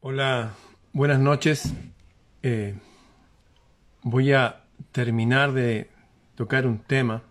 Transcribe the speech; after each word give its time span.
Hola, 0.00 0.52
buenas 0.92 1.18
noches. 1.18 1.74
Eh, 2.44 2.76
voy 4.02 4.32
a 4.32 4.62
terminar 4.92 5.50
de 5.52 5.90
tocar 6.36 6.68
un 6.68 6.78
tema. 6.78 7.24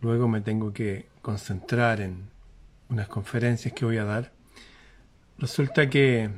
Luego 0.00 0.28
me 0.28 0.40
tengo 0.40 0.72
que 0.72 1.08
concentrar 1.20 2.00
en 2.00 2.30
unas 2.88 3.08
conferencias 3.08 3.74
que 3.74 3.84
voy 3.84 3.98
a 3.98 4.04
dar. 4.04 4.30
Resulta 5.38 5.90
que 5.90 6.30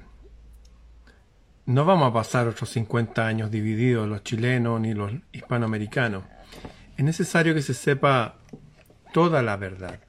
no 1.67 1.85
vamos 1.85 2.09
a 2.09 2.15
pasar 2.15 2.49
otros 2.49 2.71
50 2.71 3.27
años 3.27 3.51
divididos 3.51 4.09
los 4.09 4.25
chilenos 4.25 4.81
ni 4.81 4.95
los 4.95 5.13
hispanoamericanos. 5.33 6.25
Es 6.97 7.05
necesario 7.05 7.53
que 7.53 7.61
se 7.61 7.75
sepa 7.75 8.37
toda 9.13 9.43
la 9.43 9.59
verdad. 9.59 10.01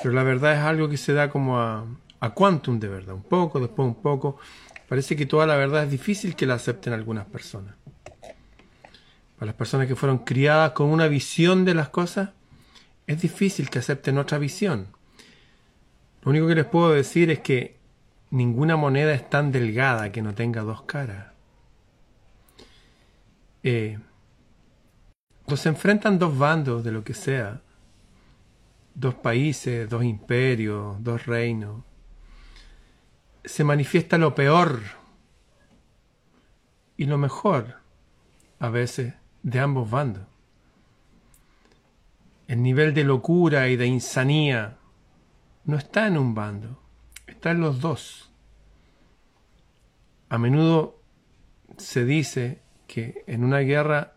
Pero 0.00 0.14
la 0.14 0.22
verdad 0.22 0.52
es 0.52 0.60
algo 0.60 0.88
que 0.88 0.96
se 0.96 1.12
da 1.12 1.28
como 1.28 1.58
a, 1.58 1.84
a 2.24 2.30
quantum 2.30 2.80
de 2.80 2.88
verdad, 2.88 3.14
un 3.14 3.22
poco, 3.22 3.60
después 3.60 3.86
un 3.86 3.96
poco. 3.96 4.38
Parece 4.88 5.14
que 5.14 5.26
toda 5.26 5.46
la 5.46 5.56
verdad 5.56 5.84
es 5.84 5.90
difícil 5.90 6.34
que 6.34 6.46
la 6.46 6.54
acepten 6.54 6.94
algunas 6.94 7.26
personas. 7.26 7.74
Para 9.36 9.46
las 9.46 9.54
personas 9.54 9.86
que 9.86 9.94
fueron 9.94 10.18
criadas 10.18 10.72
con 10.72 10.86
una 10.86 11.06
visión 11.06 11.66
de 11.66 11.74
las 11.74 11.90
cosas, 11.90 12.30
es 13.06 13.20
difícil 13.20 13.68
que 13.68 13.80
acepten 13.80 14.16
otra 14.16 14.38
visión. 14.38 14.86
Lo 16.22 16.30
único 16.30 16.46
que 16.46 16.54
les 16.54 16.64
puedo 16.64 16.92
decir 16.92 17.30
es 17.30 17.40
que 17.40 17.76
ninguna 18.30 18.76
moneda 18.76 19.12
es 19.12 19.28
tan 19.28 19.52
delgada 19.52 20.10
que 20.10 20.22
no 20.22 20.34
tenga 20.34 20.62
dos 20.62 20.80
caras. 20.82 21.26
Eh, 23.62 23.98
cuando 25.44 25.56
se 25.58 25.68
enfrentan 25.68 26.18
dos 26.18 26.38
bandos 26.38 26.82
de 26.84 26.92
lo 26.92 27.04
que 27.04 27.12
sea, 27.12 27.60
dos 28.94 29.14
países, 29.14 29.90
dos 29.90 30.04
imperios, 30.04 30.96
dos 31.04 31.26
reinos, 31.26 31.82
se 33.44 33.64
manifiesta 33.64 34.18
lo 34.18 34.34
peor 34.34 34.80
y 36.96 37.04
lo 37.04 37.18
mejor 37.18 37.76
a 38.58 38.68
veces 38.68 39.14
de 39.42 39.60
ambos 39.60 39.90
bandos. 39.90 40.24
El 42.46 42.62
nivel 42.62 42.94
de 42.94 43.04
locura 43.04 43.68
y 43.68 43.76
de 43.76 43.86
insanía 43.86 44.76
no 45.64 45.76
está 45.76 46.06
en 46.06 46.18
un 46.18 46.34
bando, 46.34 46.80
está 47.26 47.50
en 47.50 47.60
los 47.60 47.80
dos. 47.80 48.30
A 50.28 50.38
menudo 50.38 51.00
se 51.76 52.04
dice 52.04 52.60
que 52.86 53.24
en 53.26 53.44
una 53.44 53.58
guerra 53.58 54.14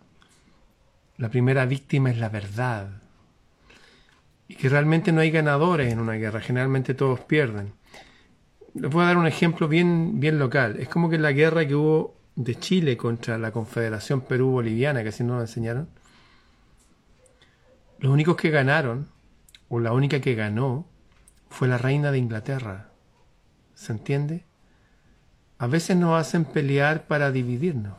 la 1.18 1.30
primera 1.30 1.66
víctima 1.66 2.12
es 2.12 2.18
la 2.18 2.30
verdad 2.30 3.02
y 4.48 4.56
que 4.56 4.70
realmente 4.70 5.12
no 5.12 5.22
hay 5.22 5.32
ganadores 5.32 5.92
en 5.92 6.00
una 6.00 6.14
guerra, 6.14 6.40
generalmente 6.42 6.94
todos 6.94 7.20
pierden. 7.22 7.74
Les 8.80 8.92
voy 8.92 9.04
a 9.04 9.08
dar 9.08 9.18
un 9.18 9.26
ejemplo 9.26 9.68
bien, 9.68 10.20
bien 10.20 10.38
local. 10.38 10.78
Es 10.80 10.88
como 10.88 11.10
que 11.10 11.18
la 11.18 11.32
guerra 11.32 11.68
que 11.68 11.74
hubo 11.74 12.16
de 12.36 12.56
Chile 12.56 12.96
contra 12.96 13.40
la 13.40 13.52
Confederación 13.52 14.22
Perú-Boliviana, 14.22 15.02
que 15.02 15.10
así 15.10 15.24
nos 15.24 15.42
enseñaron, 15.42 15.90
los 17.98 18.12
únicos 18.12 18.36
que 18.36 18.52
ganaron, 18.52 19.08
o 19.70 19.80
la 19.80 19.94
única 19.94 20.22
que 20.22 20.36
ganó, 20.36 20.88
fue 21.50 21.68
la 21.68 21.80
reina 21.80 22.12
de 22.12 22.20
Inglaterra. 22.20 22.92
¿Se 23.74 23.94
entiende? 23.94 24.46
A 25.58 25.66
veces 25.66 25.98
nos 25.98 26.20
hacen 26.20 26.46
pelear 26.46 27.08
para 27.08 27.32
dividirnos. 27.32 27.96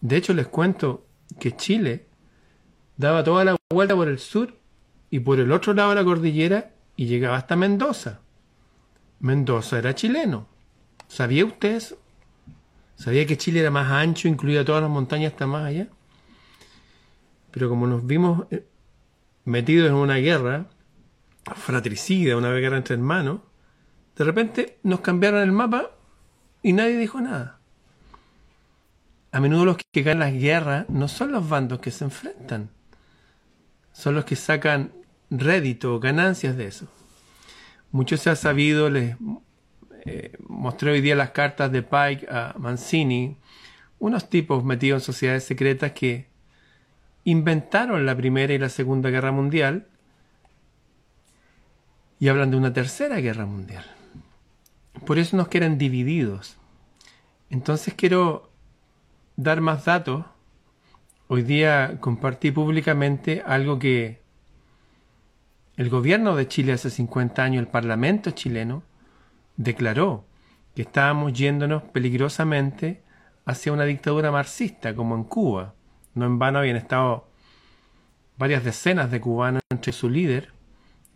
De 0.00 0.16
hecho, 0.16 0.34
les 0.34 0.46
cuento 0.46 1.04
que 1.40 1.56
Chile 1.56 2.06
daba 2.96 3.24
toda 3.24 3.44
la 3.44 3.56
vuelta 3.70 3.96
por 3.96 4.06
el 4.06 4.20
sur 4.20 4.54
y 5.10 5.18
por 5.18 5.40
el 5.40 5.50
otro 5.50 5.74
lado 5.74 5.90
de 5.90 5.96
la 5.96 6.04
cordillera 6.04 6.70
y 6.94 7.06
llegaba 7.06 7.36
hasta 7.36 7.56
Mendoza. 7.56 8.20
Mendoza 9.20 9.78
era 9.78 9.94
chileno. 9.94 10.46
¿Sabía 11.08 11.44
usted 11.44 11.76
eso? 11.76 11.98
¿Sabía 12.96 13.26
que 13.26 13.38
Chile 13.38 13.60
era 13.60 13.70
más 13.70 13.90
ancho, 13.90 14.28
incluía 14.28 14.64
todas 14.64 14.82
las 14.82 14.90
montañas 14.90 15.32
hasta 15.32 15.46
más 15.46 15.64
allá? 15.64 15.88
Pero 17.50 17.68
como 17.68 17.86
nos 17.86 18.06
vimos 18.06 18.46
eh, 18.50 18.66
metidos 19.44 19.88
en 19.88 19.94
una 19.94 20.16
guerra 20.16 20.66
fratricida, 21.56 22.36
una 22.36 22.52
guerra 22.52 22.76
entre 22.76 22.94
hermanos, 22.94 23.40
de 24.16 24.24
repente 24.24 24.78
nos 24.82 25.00
cambiaron 25.00 25.42
el 25.42 25.52
mapa 25.52 25.90
y 26.62 26.72
nadie 26.72 26.96
dijo 26.96 27.20
nada. 27.20 27.58
A 29.32 29.40
menudo 29.40 29.64
los 29.64 29.76
que 29.78 30.02
ganan 30.02 30.32
las 30.32 30.40
guerras 30.40 30.88
no 30.88 31.08
son 31.08 31.32
los 31.32 31.48
bandos 31.48 31.80
que 31.80 31.90
se 31.90 32.04
enfrentan, 32.04 32.70
son 33.92 34.14
los 34.14 34.24
que 34.24 34.36
sacan 34.36 34.92
rédito, 35.30 35.98
ganancias 36.00 36.56
de 36.56 36.66
eso. 36.66 36.86
Mucho 37.92 38.16
se 38.16 38.30
ha 38.30 38.36
sabido, 38.36 38.88
les 38.88 39.16
eh, 40.04 40.36
mostré 40.46 40.92
hoy 40.92 41.00
día 41.00 41.16
las 41.16 41.30
cartas 41.30 41.72
de 41.72 41.82
Pike 41.82 42.26
a 42.30 42.54
Mancini, 42.58 43.36
unos 43.98 44.30
tipos 44.30 44.64
metidos 44.64 45.02
en 45.02 45.06
sociedades 45.06 45.44
secretas 45.44 45.92
que 45.92 46.26
inventaron 47.24 48.06
la 48.06 48.16
Primera 48.16 48.52
y 48.52 48.58
la 48.58 48.68
Segunda 48.68 49.10
Guerra 49.10 49.32
Mundial 49.32 49.86
y 52.18 52.28
hablan 52.28 52.50
de 52.50 52.56
una 52.56 52.72
Tercera 52.72 53.16
Guerra 53.16 53.46
Mundial. 53.46 53.84
Por 55.04 55.18
eso 55.18 55.36
nos 55.36 55.48
quieren 55.48 55.76
divididos. 55.76 56.56
Entonces 57.48 57.94
quiero 57.94 58.50
dar 59.36 59.60
más 59.60 59.84
datos. 59.84 60.24
Hoy 61.28 61.42
día 61.42 61.98
compartí 62.00 62.50
públicamente 62.52 63.42
algo 63.44 63.78
que 63.78 64.20
el 65.80 65.88
gobierno 65.88 66.36
de 66.36 66.46
Chile 66.46 66.74
hace 66.74 66.90
50 66.90 67.42
años, 67.42 67.60
el 67.60 67.66
Parlamento 67.66 68.32
chileno, 68.32 68.82
declaró 69.56 70.26
que 70.74 70.82
estábamos 70.82 71.32
yéndonos 71.32 71.82
peligrosamente 71.84 73.00
hacia 73.46 73.72
una 73.72 73.86
dictadura 73.86 74.30
marxista, 74.30 74.94
como 74.94 75.14
en 75.14 75.24
Cuba. 75.24 75.72
No 76.14 76.26
en 76.26 76.38
vano 76.38 76.58
habían 76.58 76.76
estado 76.76 77.30
varias 78.36 78.62
decenas 78.62 79.10
de 79.10 79.22
cubanos 79.22 79.62
entre 79.70 79.94
su 79.94 80.10
líder, 80.10 80.50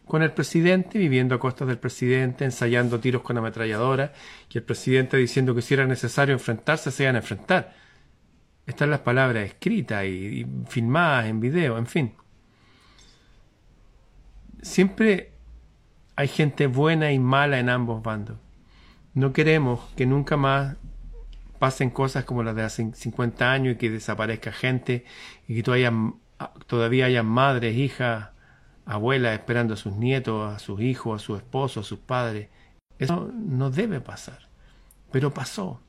con 0.06 0.22
el 0.22 0.32
presidente 0.32 0.98
viviendo 0.98 1.34
a 1.34 1.38
costas 1.38 1.69
del 1.69 1.76
presidente, 1.76 2.46
ensayando 2.46 3.00
tiros 3.00 3.20
con 3.20 3.36
ametralladora, 3.36 4.14
y 4.48 4.56
el 4.56 4.64
presidente 4.64 5.19
diciendo 5.19 5.54
que 5.54 5.60
si 5.60 5.75
era 5.75 5.86
necesario 5.86 6.32
enfrentarse, 6.32 6.91
se 6.91 7.02
iban 7.02 7.16
a 7.16 7.19
enfrentar. 7.19 7.75
Están 8.66 8.91
las 8.91 9.00
palabras 9.00 9.44
escritas 9.44 10.06
y, 10.06 10.08
y 10.08 10.46
filmadas 10.69 11.26
en 11.26 11.41
video, 11.41 11.76
en 11.76 11.86
fin 11.86 12.14
siempre 14.64 15.32
hay 16.16 16.26
gente 16.28 16.66
buena 16.66 17.12
y 17.12 17.19
mala 17.19 17.58
en 17.58 17.69
ambos 17.69 18.02
bandos. 18.02 18.38
No 19.12 19.32
queremos 19.32 19.80
que 19.94 20.06
nunca 20.06 20.36
más 20.36 20.76
pasen 21.58 21.91
cosas 21.91 22.25
como 22.25 22.42
las 22.42 22.56
de 22.56 22.62
hace 22.62 22.92
50 22.92 23.52
años 23.52 23.75
y 23.75 23.78
que 23.78 23.91
desaparezca 23.91 24.52
gente 24.52 25.04
y 25.47 25.54
que 25.54 25.62
todavía, 26.66 27.06
haya 27.06 27.22
madres, 27.22 27.76
hijas, 27.76 28.30
abuelas 28.86 29.34
esperando 29.34 29.75
a 29.75 29.76
sus 29.76 29.94
nietos, 29.94 30.52
a 30.52 30.58
sus 30.58 30.81
hijos, 30.81 31.22
a 31.22 31.25
su 31.25 31.36
esposo, 31.36 31.81
a 31.81 31.84
sus 31.84 31.98
padres. 31.98 32.48
Eso 32.98 33.31
no 33.32 33.70
debe 33.70 34.00
pasar. 34.00 34.48
Pero 35.12 35.32
pasó. 35.32 35.81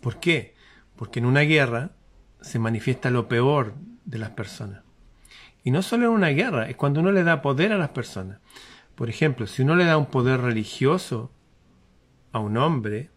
¿Por 0.00 0.20
qué? 0.20 0.54
Porque 0.96 1.20
en 1.20 1.26
una 1.26 1.40
guerra 1.40 1.92
se 2.40 2.58
manifiesta 2.58 3.10
lo 3.10 3.28
peor 3.28 3.74
de 4.04 4.18
las 4.18 4.30
personas. 4.30 4.82
Y 5.64 5.70
no 5.70 5.80
solo 5.80 6.04
en 6.04 6.12
una 6.12 6.28
guerra, 6.28 6.68
es 6.68 6.76
cuando 6.76 7.00
uno 7.00 7.10
le 7.10 7.24
da 7.24 7.40
poder 7.40 7.72
a 7.72 7.78
las 7.78 7.88
personas. 7.88 8.38
Por 8.94 9.08
ejemplo, 9.08 9.46
si 9.46 9.62
uno 9.62 9.74
le 9.74 9.86
da 9.86 9.96
un 9.96 10.06
poder 10.06 10.42
religioso 10.42 11.32
a 12.32 12.38
un 12.38 12.58
hombre 12.58 13.10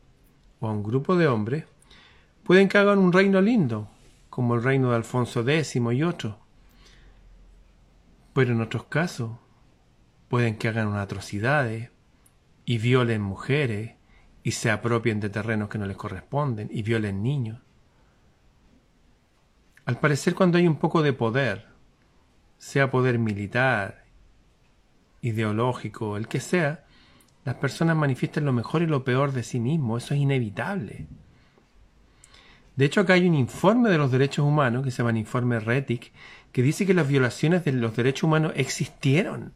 o 0.59 0.67
a 0.67 0.71
un 0.71 0.81
grupo 0.81 1.17
de 1.17 1.27
hombres, 1.27 1.65
pueden 2.43 2.69
que 2.69 2.77
hagan 2.77 2.99
un 2.99 3.11
reino 3.11 3.41
lindo, 3.41 3.89
como 4.29 4.55
el 4.55 4.63
reino 4.63 4.89
de 4.89 4.95
Alfonso 4.95 5.41
X 5.41 5.75
y 5.75 6.03
otros. 6.03 6.35
Pero 8.33 8.53
en 8.53 8.61
otros 8.61 8.85
casos, 8.85 9.31
pueden 10.29 10.57
que 10.57 10.69
hagan 10.69 10.87
unas 10.87 11.03
atrocidades 11.03 11.91
y 12.63 12.77
violen 12.77 13.21
mujeres 13.21 13.95
y 14.41 14.51
se 14.51 14.71
apropien 14.71 15.19
de 15.19 15.29
terrenos 15.29 15.67
que 15.67 15.77
no 15.77 15.85
les 15.85 15.97
corresponden 15.97 16.69
y 16.71 16.81
violen 16.81 17.21
niños. 17.21 17.59
Al 19.85 19.99
parecer 19.99 20.33
cuando 20.33 20.57
hay 20.57 20.67
un 20.67 20.77
poco 20.77 21.01
de 21.01 21.11
poder, 21.11 21.76
sea 22.57 22.91
poder 22.91 23.19
militar, 23.19 24.05
ideológico, 25.21 26.17
el 26.17 26.27
que 26.27 26.39
sea, 26.39 26.85
las 27.45 27.55
personas 27.55 27.95
manifiestan 27.95 28.45
lo 28.45 28.53
mejor 28.53 28.81
y 28.81 28.87
lo 28.87 29.03
peor 29.03 29.31
de 29.31 29.43
sí 29.43 29.59
mismos. 29.59 30.03
Eso 30.03 30.13
es 30.13 30.19
inevitable. 30.19 31.07
De 32.75 32.85
hecho, 32.85 33.01
acá 33.01 33.13
hay 33.13 33.27
un 33.27 33.35
informe 33.35 33.89
de 33.89 33.97
los 33.97 34.11
derechos 34.11 34.45
humanos, 34.45 34.83
que 34.83 34.91
se 34.91 34.97
llama 34.97 35.09
el 35.11 35.17
informe 35.17 35.59
RETIC, 35.59 36.11
que 36.51 36.61
dice 36.61 36.85
que 36.85 36.93
las 36.93 37.07
violaciones 37.07 37.65
de 37.65 37.71
los 37.71 37.95
derechos 37.95 38.23
humanos 38.23 38.53
existieron. 38.55 39.53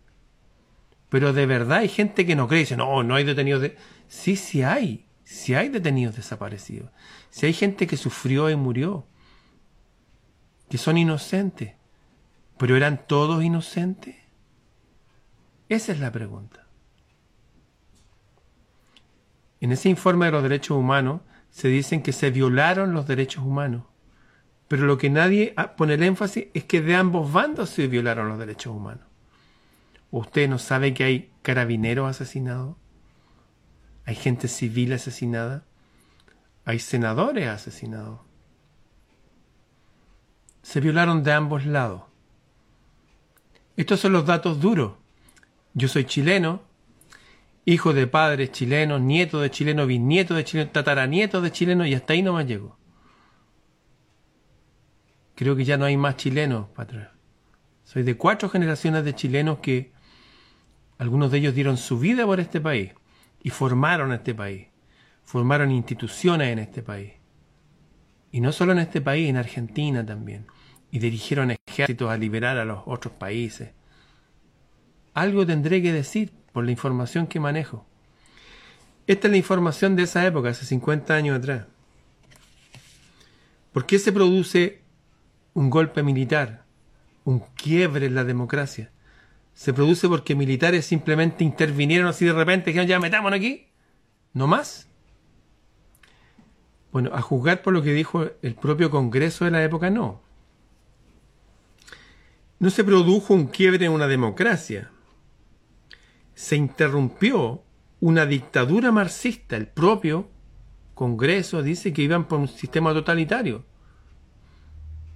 Pero 1.10 1.34
de 1.34 1.46
verdad 1.46 1.80
hay 1.80 1.90
gente 1.90 2.26
que 2.26 2.36
no 2.36 2.48
cree, 2.48 2.62
dice, 2.62 2.78
no, 2.78 3.04
no 3.04 3.16
hay 3.16 3.26
detenidos. 3.26 3.62
De... 3.62 3.76
Sí, 4.08 4.38
sí 4.38 4.64
hay. 4.64 5.06
Sí 5.24 5.54
hay 5.54 5.70
detenidos 5.70 6.16
desaparecidos. 6.16 6.90
Sí 7.30 7.46
hay 7.46 7.54
gente 7.54 7.86
que 7.86 7.98
sufrió 7.98 8.50
y 8.50 8.56
murió. 8.56 9.06
Que 10.70 10.78
son 10.78 10.98
inocentes. 10.98 11.74
¿Pero 12.62 12.78
eran 12.78 13.08
todos 13.08 13.44
inocentes? 13.44 14.18
Esa 15.68 15.94
es 15.94 16.00
la 16.00 16.12
pregunta. 16.12 16.68
En 19.60 19.72
ese 19.72 19.90
informe 19.90 20.28
de 20.28 20.32
los 20.34 20.44
derechos 20.44 20.78
humanos 20.78 21.22
se 21.50 21.70
dicen 21.70 22.04
que 22.04 22.12
se 22.12 22.30
violaron 22.30 22.94
los 22.94 23.08
derechos 23.08 23.44
humanos. 23.44 23.86
Pero 24.68 24.86
lo 24.86 25.00
que 25.00 25.10
nadie 25.10 25.56
pone 25.76 25.96
el 25.96 26.04
énfasis 26.04 26.50
es 26.54 26.66
que 26.66 26.84
de 26.84 26.94
ambos 26.94 27.34
bandos 27.34 27.72
se 27.72 27.88
violaron 27.88 28.30
los 28.30 28.38
derechos 28.38 28.76
humanos. 28.76 29.08
¿Usted 30.12 30.48
no 30.48 30.60
sabe 30.60 30.94
que 30.94 31.04
hay 31.04 31.32
carabineros 31.42 32.08
asesinados? 32.08 32.76
¿Hay 34.06 34.14
gente 34.14 34.48
civil 34.48 34.94
asesinada? 34.94 35.64
¿Hay 36.66 36.78
senadores 36.78 37.48
asesinados? 37.48 38.20
Se 40.62 40.80
violaron 40.80 41.24
de 41.24 41.34
ambos 41.34 41.66
lados. 41.66 42.11
Estos 43.78 44.00
son 44.00 44.14
los 44.14 44.26
datos 44.26 44.60
duros. 44.60 44.94
Yo 45.74 45.88
soy 45.88 46.06
chileno, 46.06 46.62
hijo 47.66 47.94
de 47.94 48.08
padres 48.08 48.52
chilenos, 48.52 49.02
nieto 49.02 49.40
de 49.40 49.52
chileno, 49.52 49.86
bisnieto 49.86 50.34
de 50.34 50.44
chileno, 50.44 50.72
tataranieto 50.72 51.42
de 51.42 51.52
chileno 51.52 51.86
y 51.86 51.94
hasta 51.94 52.14
ahí 52.14 52.22
no 52.22 52.34
me 52.34 52.46
llego. 52.46 52.78
Creo 55.36 55.56
que 55.56 55.66
ya 55.66 55.78
no 55.78 55.86
hay 55.86 55.98
más 55.98 56.18
chilenos 56.18 56.68
para 56.70 57.14
Soy 57.84 58.04
de 58.04 58.16
cuatro 58.16 58.50
generaciones 58.50 59.04
de 59.04 59.16
chilenos 59.16 59.60
que 59.60 59.92
algunos 60.98 61.32
de 61.32 61.40
ellos 61.40 61.56
dieron 61.56 61.78
su 61.78 61.98
vida 61.98 62.26
por 62.26 62.40
este 62.40 62.62
país 62.62 62.92
y 63.42 63.50
formaron 63.50 64.14
este 64.14 64.36
país, 64.36 64.68
formaron 65.24 65.72
instituciones 65.72 66.50
en 66.50 66.60
este 66.60 66.84
país. 66.84 67.14
Y 68.32 68.40
no 68.40 68.52
solo 68.52 68.72
en 68.72 68.80
este 68.80 69.02
país, 69.02 69.30
en 69.30 69.38
Argentina 69.38 70.06
también. 70.06 70.46
Y 70.92 71.00
dirigieron 71.00 71.56
ejércitos 71.68 72.10
a 72.10 72.18
liberar 72.18 72.58
a 72.58 72.66
los 72.66 72.84
otros 72.86 73.14
países. 73.14 73.72
Algo 75.14 75.46
tendré 75.46 75.82
que 75.82 75.94
decir 75.94 76.32
por 76.52 76.66
la 76.66 76.72
información 76.72 77.28
que 77.28 77.40
manejo. 77.40 77.86
Esta 79.08 79.28
es 79.28 79.32
la 79.32 79.38
información 79.38 79.96
de 79.96 80.04
esa 80.04 80.26
época, 80.26 80.50
hace 80.50 80.66
50 80.66 81.14
años 81.14 81.38
atrás. 81.38 81.66
¿Por 83.74 83.86
qué 83.86 84.00
se 84.00 84.12
produce 84.12 84.82
un 85.54 85.70
golpe 85.70 86.04
militar, 86.04 86.66
un 87.24 87.40
quiebre 87.56 88.06
en 88.06 88.16
la 88.16 88.24
democracia? 88.24 88.92
Se 89.54 89.74
produce 89.74 90.08
porque 90.08 90.36
militares 90.36 90.86
simplemente 90.86 91.44
intervinieron 91.44 92.08
así 92.08 92.26
de 92.26 92.34
repente, 92.34 92.72
dijeron 92.72 92.88
ya 92.88 93.00
metámonos 93.00 93.38
aquí, 93.38 93.68
no 94.34 94.48
más. 94.48 94.88
Bueno, 96.92 97.12
a 97.14 97.22
juzgar 97.22 97.62
por 97.62 97.74
lo 97.74 97.82
que 97.82 97.94
dijo 97.94 98.26
el 98.42 98.56
propio 98.56 98.90
Congreso 98.92 99.46
de 99.46 99.52
la 99.52 99.64
época, 99.64 99.90
no. 99.90 100.22
No 102.62 102.70
se 102.70 102.84
produjo 102.84 103.34
un 103.34 103.48
quiebre 103.48 103.88
en 103.88 103.92
una 103.92 104.08
democracia, 104.08 104.92
se 106.36 106.56
interrumpió 106.56 107.64
una 108.00 108.28
dictadura 108.28 108.92
marxista. 108.92 109.58
El 109.58 109.66
propio 109.66 110.30
Congreso 110.94 111.64
dice 111.64 111.92
que 111.92 112.04
iban 112.04 112.28
por 112.28 112.38
un 112.38 112.48
sistema 112.48 112.94
totalitario. 112.94 113.66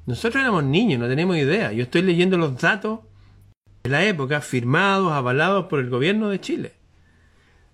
Nosotros 0.07 0.41
éramos 0.41 0.63
niños, 0.63 0.99
no 0.99 1.07
tenemos 1.07 1.37
idea. 1.37 1.71
Yo 1.71 1.83
estoy 1.83 2.01
leyendo 2.01 2.35
los 2.35 2.59
datos 2.59 3.01
de 3.83 3.91
la 3.91 4.03
época 4.03 4.41
firmados, 4.41 5.11
avalados 5.11 5.67
por 5.67 5.79
el 5.79 5.91
gobierno 5.91 6.29
de 6.29 6.41
Chile. 6.41 6.73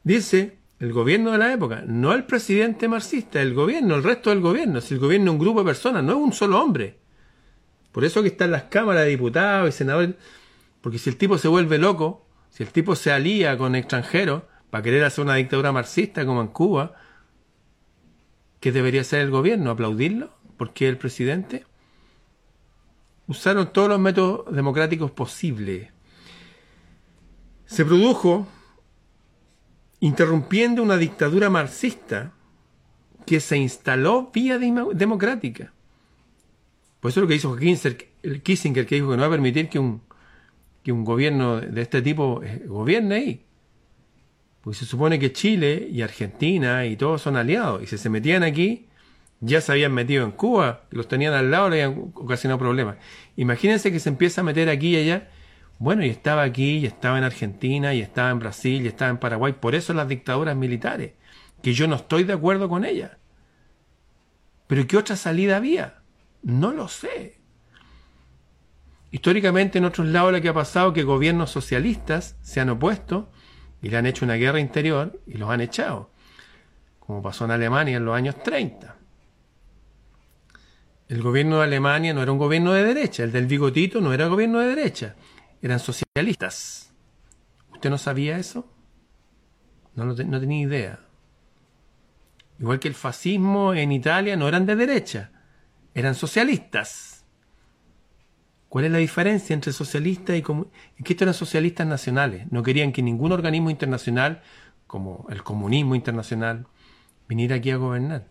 Dice 0.04 0.58
el 0.80 0.92
gobierno 0.92 1.32
de 1.32 1.38
la 1.38 1.54
época, 1.54 1.86
no 1.88 2.12
el 2.12 2.26
presidente 2.26 2.90
marxista, 2.90 3.42
el 3.42 3.54
gobierno, 3.54 3.96
el 3.96 4.04
resto 4.04 4.32
del 4.32 4.42
gobierno. 4.42 4.82
Si 4.82 4.96
el 4.96 5.00
gobierno 5.00 5.32
es 5.32 5.36
un 5.36 5.40
grupo 5.40 5.62
de 5.62 5.68
personas, 5.68 6.04
no 6.04 6.12
es 6.12 6.18
un 6.18 6.34
solo 6.34 6.62
hombre. 6.62 7.01
Por 7.92 8.06
eso 8.06 8.22
que 8.22 8.30
están 8.30 8.52
las 8.52 8.64
cámaras 8.64 9.04
de 9.04 9.10
diputados 9.10 9.70
y 9.70 9.78
senadores. 9.78 10.16
Porque 10.82 10.98
si 10.98 11.10
el 11.10 11.18
tipo 11.18 11.38
se 11.38 11.48
vuelve 11.48 11.78
loco, 11.78 12.26
si 12.50 12.64
el 12.64 12.70
tipo 12.70 12.96
se 12.96 13.12
alía 13.12 13.58
con 13.58 13.76
extranjeros 13.76 14.44
para 14.70 14.84
querer 14.84 15.04
hacer 15.04 15.24
una 15.24 15.36
dictadura 15.36 15.72
marxista 15.72 16.26
como 16.26 16.42
en 16.42 16.48
Cuba, 16.48 16.96
¿qué 18.60 18.72
debería 18.72 19.04
ser 19.04 19.22
el 19.22 19.32
gobierno? 19.32 19.72
¿Aplaudirlo? 19.72 20.34
¿Porque 20.58 20.88
el 20.88 20.98
presidente? 20.98 21.66
Usaron 23.28 23.72
todos 23.72 23.90
los 23.90 24.00
métodos 24.00 24.54
democráticos 24.54 25.12
posibles. 25.12 25.90
Se 27.66 27.86
produjo 27.86 28.48
interrumpiendo 30.00 30.84
una 30.84 30.98
dictadura 30.98 31.50
marxista 31.50 32.34
que 33.26 33.40
se 33.40 33.58
instaló 33.58 34.32
vía 34.34 34.58
democrática. 34.58 35.74
Por 37.02 37.10
eso 37.10 37.20
es 37.20 37.22
lo 37.24 37.28
que 37.28 37.36
hizo 37.36 37.58
Kissinger, 38.44 38.86
que 38.86 38.96
dijo 38.96 39.10
que 39.10 39.18
no 39.18 39.22
va 39.22 39.28
a 39.28 39.32
permitir 39.32 39.68
que 39.68 39.80
un 39.80 40.02
que 40.84 40.92
un 40.92 41.06
gobierno 41.06 41.62
de 41.62 41.82
este 41.82 42.02
tipo 42.02 42.42
eh, 42.44 42.64
gobierne 42.66 43.16
ahí. 43.16 43.46
Porque 44.62 44.80
se 44.80 44.86
supone 44.86 45.20
que 45.20 45.34
Chile 45.34 45.88
y 45.92 46.02
Argentina 46.02 46.86
y 46.86 46.96
todos 46.96 47.22
son 47.22 47.36
aliados. 47.36 47.84
Y 47.84 47.88
si 47.88 47.98
se 47.98 48.10
metían 48.10 48.44
aquí, 48.44 48.88
ya 49.40 49.62
se 49.62 49.72
habían 49.72 49.94
metido 49.94 50.24
en 50.24 50.32
Cuba, 50.32 50.84
los 50.92 51.08
tenían 51.08 51.34
al 51.34 51.50
lado, 51.50 51.70
le 51.70 51.84
habían 51.84 52.12
ocasionado 52.14 52.60
problemas. 52.60 52.98
Imagínense 53.38 53.92
que 53.92 54.00
se 54.00 54.10
empieza 54.10 54.42
a 54.42 54.44
meter 54.44 54.70
aquí 54.70 54.96
y 54.96 54.98
allá. 54.98 55.30
Bueno, 55.80 56.06
y 56.06 56.10
estaba 56.10 56.44
aquí, 56.44 56.78
y 56.78 56.86
estaba 56.86 57.18
en 57.18 57.24
Argentina, 57.24 57.96
y 57.96 58.02
estaba 58.02 58.30
en 58.30 58.38
Brasil, 58.38 58.84
y 58.84 58.88
estaba 58.88 59.10
en 59.10 59.18
Paraguay. 59.18 59.54
Por 59.54 59.74
eso 59.74 59.96
las 59.96 60.08
dictaduras 60.08 60.56
militares, 60.56 61.14
que 61.64 61.74
yo 61.74 61.88
no 61.88 61.96
estoy 61.96 62.24
de 62.24 62.34
acuerdo 62.34 62.70
con 62.70 62.86
ellas. 62.86 63.12
Pero 64.68 64.86
¿qué 64.86 64.96
otra 64.98 65.16
salida 65.16 65.58
había? 65.58 66.01
No 66.44 66.72
lo 66.72 66.88
sé. 66.88 67.42
Históricamente 69.12 69.78
en 69.78 69.86
otros 69.86 70.08
lados 70.08 70.32
lo 70.32 70.42
que 70.42 70.50
ha 70.50 70.54
pasado 70.54 70.90
es 70.90 70.94
que 70.94 71.04
gobiernos 71.04 71.52
socialistas 71.52 72.38
se 72.42 72.62
han 72.62 72.70
opuesto 72.70 73.30
y 73.82 73.90
le 73.90 73.98
han 73.98 74.06
hecho 74.06 74.26
una 74.26 74.36
guerra 74.36 74.60
interior 74.60 75.22
y 75.28 75.38
los 75.38 75.50
han 75.50 75.60
echado, 75.60 76.12
como 77.00 77.22
pasó 77.22 77.46
en 77.46 77.52
Alemania 77.52 77.98
en 77.98 78.06
los 78.06 78.16
años 78.16 78.42
30. 78.42 78.96
El 81.10 81.22
gobierno 81.22 81.58
de 81.58 81.64
Alemania 81.64 82.14
no 82.14 82.24
era 82.24 82.32
un 82.32 82.38
gobierno 82.38 82.72
de 82.72 82.86
derecha, 82.86 83.24
el 83.24 83.34
del 83.34 83.48
bigotito 83.48 84.00
no 84.00 84.14
era 84.14 84.28
gobierno 84.28 84.60
de 84.60 84.68
derecha, 84.68 85.16
eran 85.62 85.80
socialistas. 85.80 86.94
¿Usted 87.74 87.90
no 87.90 87.98
sabía 87.98 88.38
eso? 88.38 88.66
No, 89.96 90.06
no 90.06 90.16
tenía 90.16 90.62
idea. 90.62 91.00
Igual 92.60 92.80
que 92.80 92.88
el 92.88 92.94
fascismo 92.94 93.74
en 93.74 93.92
Italia 93.92 94.38
no 94.38 94.48
eran 94.48 94.66
de 94.66 94.78
derecha, 94.78 95.32
eran 95.94 96.16
socialistas. 96.16 97.26
¿Cuál 98.70 98.86
es 98.86 98.92
la 98.92 99.00
diferencia 99.00 99.54
entre 99.54 99.74
socialistas 99.74 100.38
y 100.38 100.42
comunistas? 100.42 100.80
Que 101.04 101.14
estos 101.14 101.24
eran 101.24 101.34
socialistas 101.34 101.88
nacionales. 101.88 102.50
No 102.52 102.64
querían 102.64 102.94
que 102.94 103.02
ningún 103.02 103.34
organismo 103.34 103.70
internacional, 103.70 104.42
como 104.88 105.26
el 105.30 105.44
comunismo 105.44 105.94
internacional, 105.94 106.68
viniera 107.28 107.58
aquí 107.58 107.72
a 107.72 107.78
gobernar. 107.78 108.28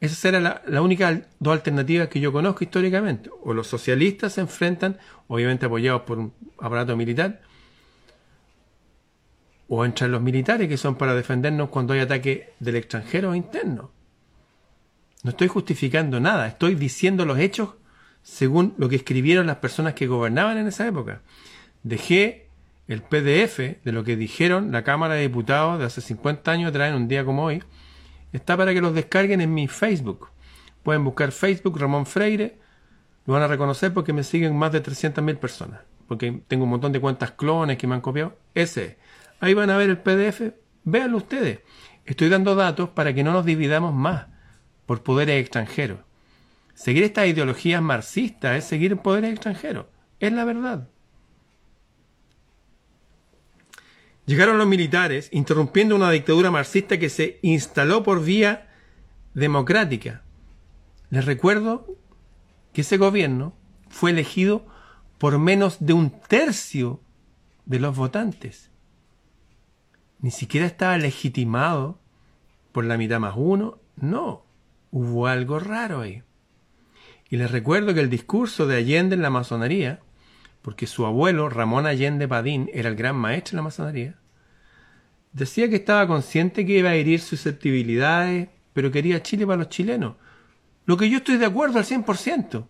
Esas 0.00 0.24
eran 0.24 0.44
las 0.44 0.60
la 0.66 0.82
únicas 0.82 1.20
dos 1.38 1.52
alternativas 1.52 2.08
que 2.08 2.20
yo 2.20 2.32
conozco 2.32 2.64
históricamente. 2.64 3.30
O 3.42 3.54
los 3.54 3.66
socialistas 3.66 4.34
se 4.34 4.42
enfrentan, 4.42 4.98
obviamente 5.28 5.66
apoyados 5.66 6.02
por 6.02 6.18
un 6.18 6.32
aparato 6.58 6.96
militar, 6.96 7.40
o 9.68 9.84
entran 9.84 10.10
los 10.10 10.20
militares 10.20 10.68
que 10.68 10.76
son 10.76 10.96
para 10.96 11.14
defendernos 11.14 11.68
cuando 11.68 11.92
hay 11.92 12.00
ataque 12.00 12.54
del 12.58 12.76
extranjero 12.76 13.30
o 13.30 13.34
interno. 13.34 13.92
No 15.22 15.30
estoy 15.30 15.48
justificando 15.48 16.18
nada, 16.18 16.46
estoy 16.46 16.74
diciendo 16.74 17.26
los 17.26 17.38
hechos 17.38 17.74
según 18.22 18.74
lo 18.78 18.88
que 18.88 18.96
escribieron 18.96 19.46
las 19.46 19.56
personas 19.56 19.94
que 19.94 20.06
gobernaban 20.06 20.56
en 20.58 20.66
esa 20.66 20.86
época. 20.86 21.22
Dejé 21.82 22.48
el 22.88 23.02
PDF 23.02 23.82
de 23.84 23.92
lo 23.92 24.02
que 24.04 24.16
dijeron 24.16 24.72
la 24.72 24.82
Cámara 24.82 25.14
de 25.14 25.22
Diputados 25.22 25.78
de 25.78 25.84
hace 25.84 26.00
50 26.00 26.50
años 26.50 26.70
atrás, 26.70 26.90
en 26.90 26.96
un 26.96 27.08
día 27.08 27.24
como 27.24 27.44
hoy. 27.44 27.62
Está 28.32 28.56
para 28.56 28.72
que 28.72 28.80
los 28.80 28.94
descarguen 28.94 29.40
en 29.40 29.52
mi 29.52 29.68
Facebook. 29.68 30.28
Pueden 30.82 31.04
buscar 31.04 31.32
Facebook 31.32 31.78
Ramón 31.78 32.06
Freire. 32.06 32.58
Lo 33.26 33.34
van 33.34 33.42
a 33.42 33.48
reconocer 33.48 33.92
porque 33.92 34.12
me 34.12 34.24
siguen 34.24 34.56
más 34.56 34.72
de 34.72 34.82
300.000 34.82 35.36
personas. 35.36 35.80
Porque 36.08 36.42
tengo 36.48 36.64
un 36.64 36.70
montón 36.70 36.92
de 36.92 37.00
cuentas 37.00 37.32
clones 37.32 37.76
que 37.76 37.86
me 37.86 37.94
han 37.94 38.00
copiado. 38.00 38.38
Ese. 38.54 38.98
Ahí 39.40 39.54
van 39.54 39.70
a 39.70 39.76
ver 39.76 39.90
el 39.90 39.98
PDF. 39.98 40.52
Véanlo 40.84 41.18
ustedes. 41.18 41.60
Estoy 42.06 42.28
dando 42.28 42.54
datos 42.54 42.88
para 42.90 43.14
que 43.14 43.22
no 43.22 43.32
nos 43.32 43.44
dividamos 43.44 43.94
más 43.94 44.26
por 44.90 45.04
poderes 45.04 45.40
extranjeros. 45.40 46.00
Seguir 46.74 47.04
estas 47.04 47.28
ideologías 47.28 47.80
marxistas 47.80 48.58
es 48.58 48.64
seguir 48.64 48.96
poderes 48.96 49.30
extranjeros. 49.30 49.86
Es 50.18 50.32
la 50.32 50.44
verdad. 50.44 50.88
Llegaron 54.26 54.58
los 54.58 54.66
militares 54.66 55.28
interrumpiendo 55.30 55.94
una 55.94 56.10
dictadura 56.10 56.50
marxista 56.50 56.98
que 56.98 57.08
se 57.08 57.38
instaló 57.42 58.02
por 58.02 58.24
vía 58.24 58.68
democrática. 59.32 60.24
Les 61.10 61.24
recuerdo 61.24 61.86
que 62.72 62.80
ese 62.80 62.96
gobierno 62.96 63.54
fue 63.90 64.10
elegido 64.10 64.66
por 65.18 65.38
menos 65.38 65.76
de 65.78 65.92
un 65.92 66.10
tercio 66.10 67.00
de 67.64 67.78
los 67.78 67.94
votantes. 67.94 68.72
Ni 70.18 70.32
siquiera 70.32 70.66
estaba 70.66 70.98
legitimado 70.98 72.00
por 72.72 72.84
la 72.84 72.98
mitad 72.98 73.20
más 73.20 73.34
uno. 73.36 73.78
No, 73.94 74.49
hubo 74.90 75.26
algo 75.26 75.58
raro 75.58 76.00
ahí. 76.00 76.22
Y 77.28 77.36
les 77.36 77.50
recuerdo 77.50 77.94
que 77.94 78.00
el 78.00 78.10
discurso 78.10 78.66
de 78.66 78.76
Allende 78.76 79.14
en 79.14 79.22
la 79.22 79.30
masonería, 79.30 80.00
porque 80.62 80.86
su 80.86 81.06
abuelo, 81.06 81.48
Ramón 81.48 81.86
Allende 81.86 82.26
Padín, 82.28 82.70
era 82.72 82.88
el 82.88 82.96
gran 82.96 83.16
maestro 83.16 83.54
en 83.54 83.56
la 83.58 83.62
masonería, 83.62 84.20
Decía 85.32 85.68
que 85.68 85.76
estaba 85.76 86.06
consciente 86.06 86.66
que 86.66 86.78
iba 86.78 86.90
a 86.90 86.94
herir 86.94 87.20
susceptibilidades, 87.20 88.48
pero 88.72 88.90
quería 88.90 89.22
Chile 89.22 89.46
para 89.46 89.58
los 89.58 89.68
chilenos. 89.68 90.16
Lo 90.86 90.96
que 90.96 91.08
yo 91.08 91.18
estoy 91.18 91.36
de 91.36 91.46
acuerdo 91.46 91.78
al 91.78 91.84
100%. 91.84 92.66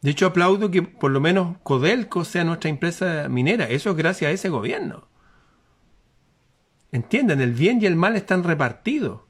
De 0.00 0.10
hecho, 0.10 0.26
aplaudo 0.26 0.70
que 0.70 0.82
por 0.82 1.10
lo 1.10 1.20
menos 1.20 1.58
Codelco 1.62 2.24
sea 2.24 2.44
nuestra 2.44 2.70
empresa 2.70 3.28
minera. 3.28 3.68
Eso 3.68 3.90
es 3.90 3.96
gracias 3.96 4.30
a 4.30 4.32
ese 4.32 4.48
gobierno. 4.48 5.08
Entiendan, 6.90 7.40
el 7.42 7.52
bien 7.52 7.82
y 7.82 7.86
el 7.86 7.96
mal 7.96 8.16
están 8.16 8.42
repartidos. 8.42 9.20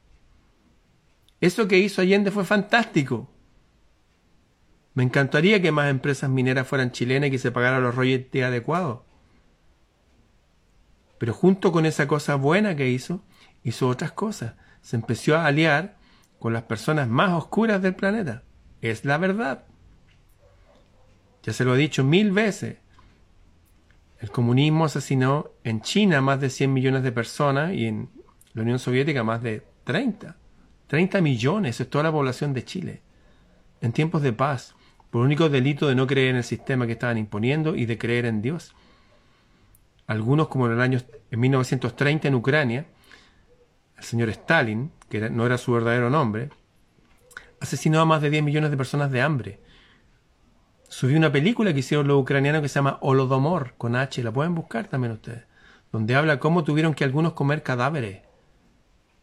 Eso 1.41 1.69
que 1.69 1.79
hizo 1.79 2.03
Allende 2.03 2.31
fue 2.31 2.45
fantástico. 2.45 3.31
Me 4.95 5.03
encantaría 5.03 5.63
que 5.63 5.73
más 5.73 5.89
empresas 5.89 6.29
mineras 6.29 6.67
fueran 6.67 6.93
chilenas 6.93 7.29
y 7.29 7.31
que 7.31 7.39
se 7.39 7.53
pagaran 7.53 7.83
los 7.83 7.95
royalties 7.95 8.45
adecuados. 8.45 9.01
Pero 11.19 11.33
junto 11.33 11.73
con 11.73 11.87
esa 11.87 12.09
cosa 12.09 12.35
buena 12.35 12.77
que 12.77 12.89
hizo, 12.89 13.23
hizo 13.63 13.89
otras 13.89 14.13
cosas. 14.13 14.55
Se 14.83 14.97
empezó 14.97 15.37
a 15.37 15.47
aliar 15.47 15.97
con 16.39 16.53
las 16.53 16.65
personas 16.65 17.09
más 17.09 17.33
oscuras 17.33 17.81
del 17.83 17.95
planeta. 17.95 18.43
Es 18.81 19.05
la 19.05 19.19
verdad. 19.19 19.65
Ya 21.43 21.53
se 21.53 21.65
lo 21.65 21.75
he 21.75 21.79
dicho 21.79 22.05
mil 22.05 22.33
veces. 22.33 22.79
El 24.19 24.31
comunismo 24.31 24.85
asesinó 24.85 25.51
en 25.65 25.81
China 25.81 26.21
más 26.21 26.41
de 26.41 26.51
100 26.51 26.73
millones 26.73 27.03
de 27.03 27.13
personas 27.13 27.73
y 27.73 27.87
en 27.87 28.11
la 28.53 28.63
Unión 28.63 28.79
Soviética 28.79 29.25
más 29.25 29.43
de 29.43 29.63
30. 29.85 30.37
30 30.91 31.21
millones, 31.21 31.81
es 31.81 31.89
toda 31.89 32.05
la 32.05 32.13
población 32.13 32.53
de 32.53 32.65
Chile. 32.65 33.01
En 33.81 33.93
tiempos 33.93 34.23
de 34.23 34.33
paz, 34.33 34.75
por 35.11 35.25
único 35.25 35.49
delito 35.49 35.89
de 35.89 35.95
no 35.95 36.07
creer 36.07 36.31
en 36.31 36.37
el 36.37 36.45
sistema 36.45 36.87
que 36.87 36.93
estaban 36.93 37.17
imponiendo 37.17 37.75
y 37.75 37.87
de 37.87 37.97
creer 37.97 38.27
en 38.27 38.43
Dios. 38.43 38.75
Algunos, 40.07 40.49
como 40.49 40.67
en 40.67 40.73
el 40.73 40.81
año 40.81 41.01
en 41.31 41.41
1930 41.41 42.29
en 42.29 42.35
Ucrania, 42.35 42.87
el 43.97 44.05
señor 44.05 44.29
Stalin, 44.29 44.91
que 45.09 45.31
no 45.31 45.47
era 45.47 45.57
su 45.57 45.73
verdadero 45.73 46.11
nombre, 46.11 46.51
asesinó 47.61 48.01
a 48.01 48.05
más 48.05 48.21
de 48.21 48.31
10 48.31 48.43
millones 48.43 48.71
de 48.71 48.77
personas 48.77 49.11
de 49.11 49.23
hambre 49.23 49.61
subí 50.91 51.15
una 51.15 51.31
película 51.31 51.73
que 51.73 51.79
hicieron 51.79 52.09
los 52.09 52.21
ucranianos 52.21 52.63
que 52.63 52.69
se 52.69 52.75
llama 52.75 52.99
Holodomor, 53.01 53.75
con 53.79 53.95
H, 53.95 54.23
la 54.25 54.33
pueden 54.33 54.57
buscar 54.57 54.89
también 54.89 55.13
ustedes, 55.13 55.45
donde 55.93 56.17
habla 56.17 56.41
cómo 56.41 56.65
tuvieron 56.65 56.95
que 56.95 57.05
algunos 57.05 57.33
comer 57.33 57.63
cadáveres. 57.63 58.23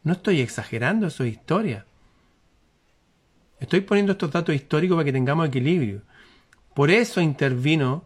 No 0.07 0.13
estoy 0.13 0.39
exagerando, 0.39 1.07
eso 1.07 1.25
es 1.25 1.33
historia. 1.33 1.85
Estoy 3.59 3.81
poniendo 3.81 4.13
estos 4.13 4.31
datos 4.31 4.55
históricos 4.55 4.95
para 4.95 5.03
que 5.03 5.11
tengamos 5.11 5.49
equilibrio. 5.49 6.03
Por 6.73 6.91
eso 6.91 7.19
intervino 7.19 8.05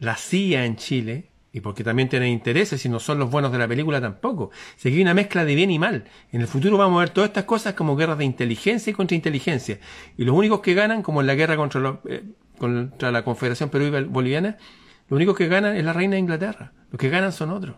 la 0.00 0.16
CIA 0.16 0.64
en 0.64 0.74
Chile, 0.74 1.30
y 1.52 1.60
porque 1.60 1.84
también 1.84 2.08
tienen 2.08 2.30
intereses, 2.30 2.80
si 2.80 2.88
no 2.88 2.98
son 2.98 3.20
los 3.20 3.30
buenos 3.30 3.52
de 3.52 3.58
la 3.58 3.68
película 3.68 4.00
tampoco. 4.00 4.50
Se 4.74 5.00
una 5.00 5.14
mezcla 5.14 5.44
de 5.44 5.54
bien 5.54 5.70
y 5.70 5.78
mal. 5.78 6.06
En 6.32 6.40
el 6.40 6.48
futuro 6.48 6.78
vamos 6.78 6.96
a 6.96 7.00
ver 7.02 7.10
todas 7.10 7.28
estas 7.30 7.44
cosas 7.44 7.74
como 7.74 7.94
guerras 7.94 8.18
de 8.18 8.24
inteligencia 8.24 8.90
y 8.90 8.94
contrainteligencia. 8.94 9.78
Y 10.16 10.24
los 10.24 10.34
únicos 10.34 10.58
que 10.62 10.74
ganan, 10.74 11.04
como 11.04 11.20
en 11.20 11.28
la 11.28 11.36
guerra 11.36 11.56
contra 11.56 11.80
los, 11.80 11.98
eh, 12.08 12.24
contra 12.58 13.12
la 13.12 13.22
Confederación 13.22 13.70
Perú 13.70 13.84
y 13.84 14.02
Boliviana, 14.02 14.56
lo 15.08 15.14
único 15.14 15.32
que 15.32 15.46
ganan 15.46 15.76
es 15.76 15.84
la 15.84 15.92
reina 15.92 16.14
de 16.14 16.18
Inglaterra. 16.18 16.72
Los 16.90 16.98
que 16.98 17.08
ganan 17.08 17.32
son 17.32 17.50
otros. 17.50 17.76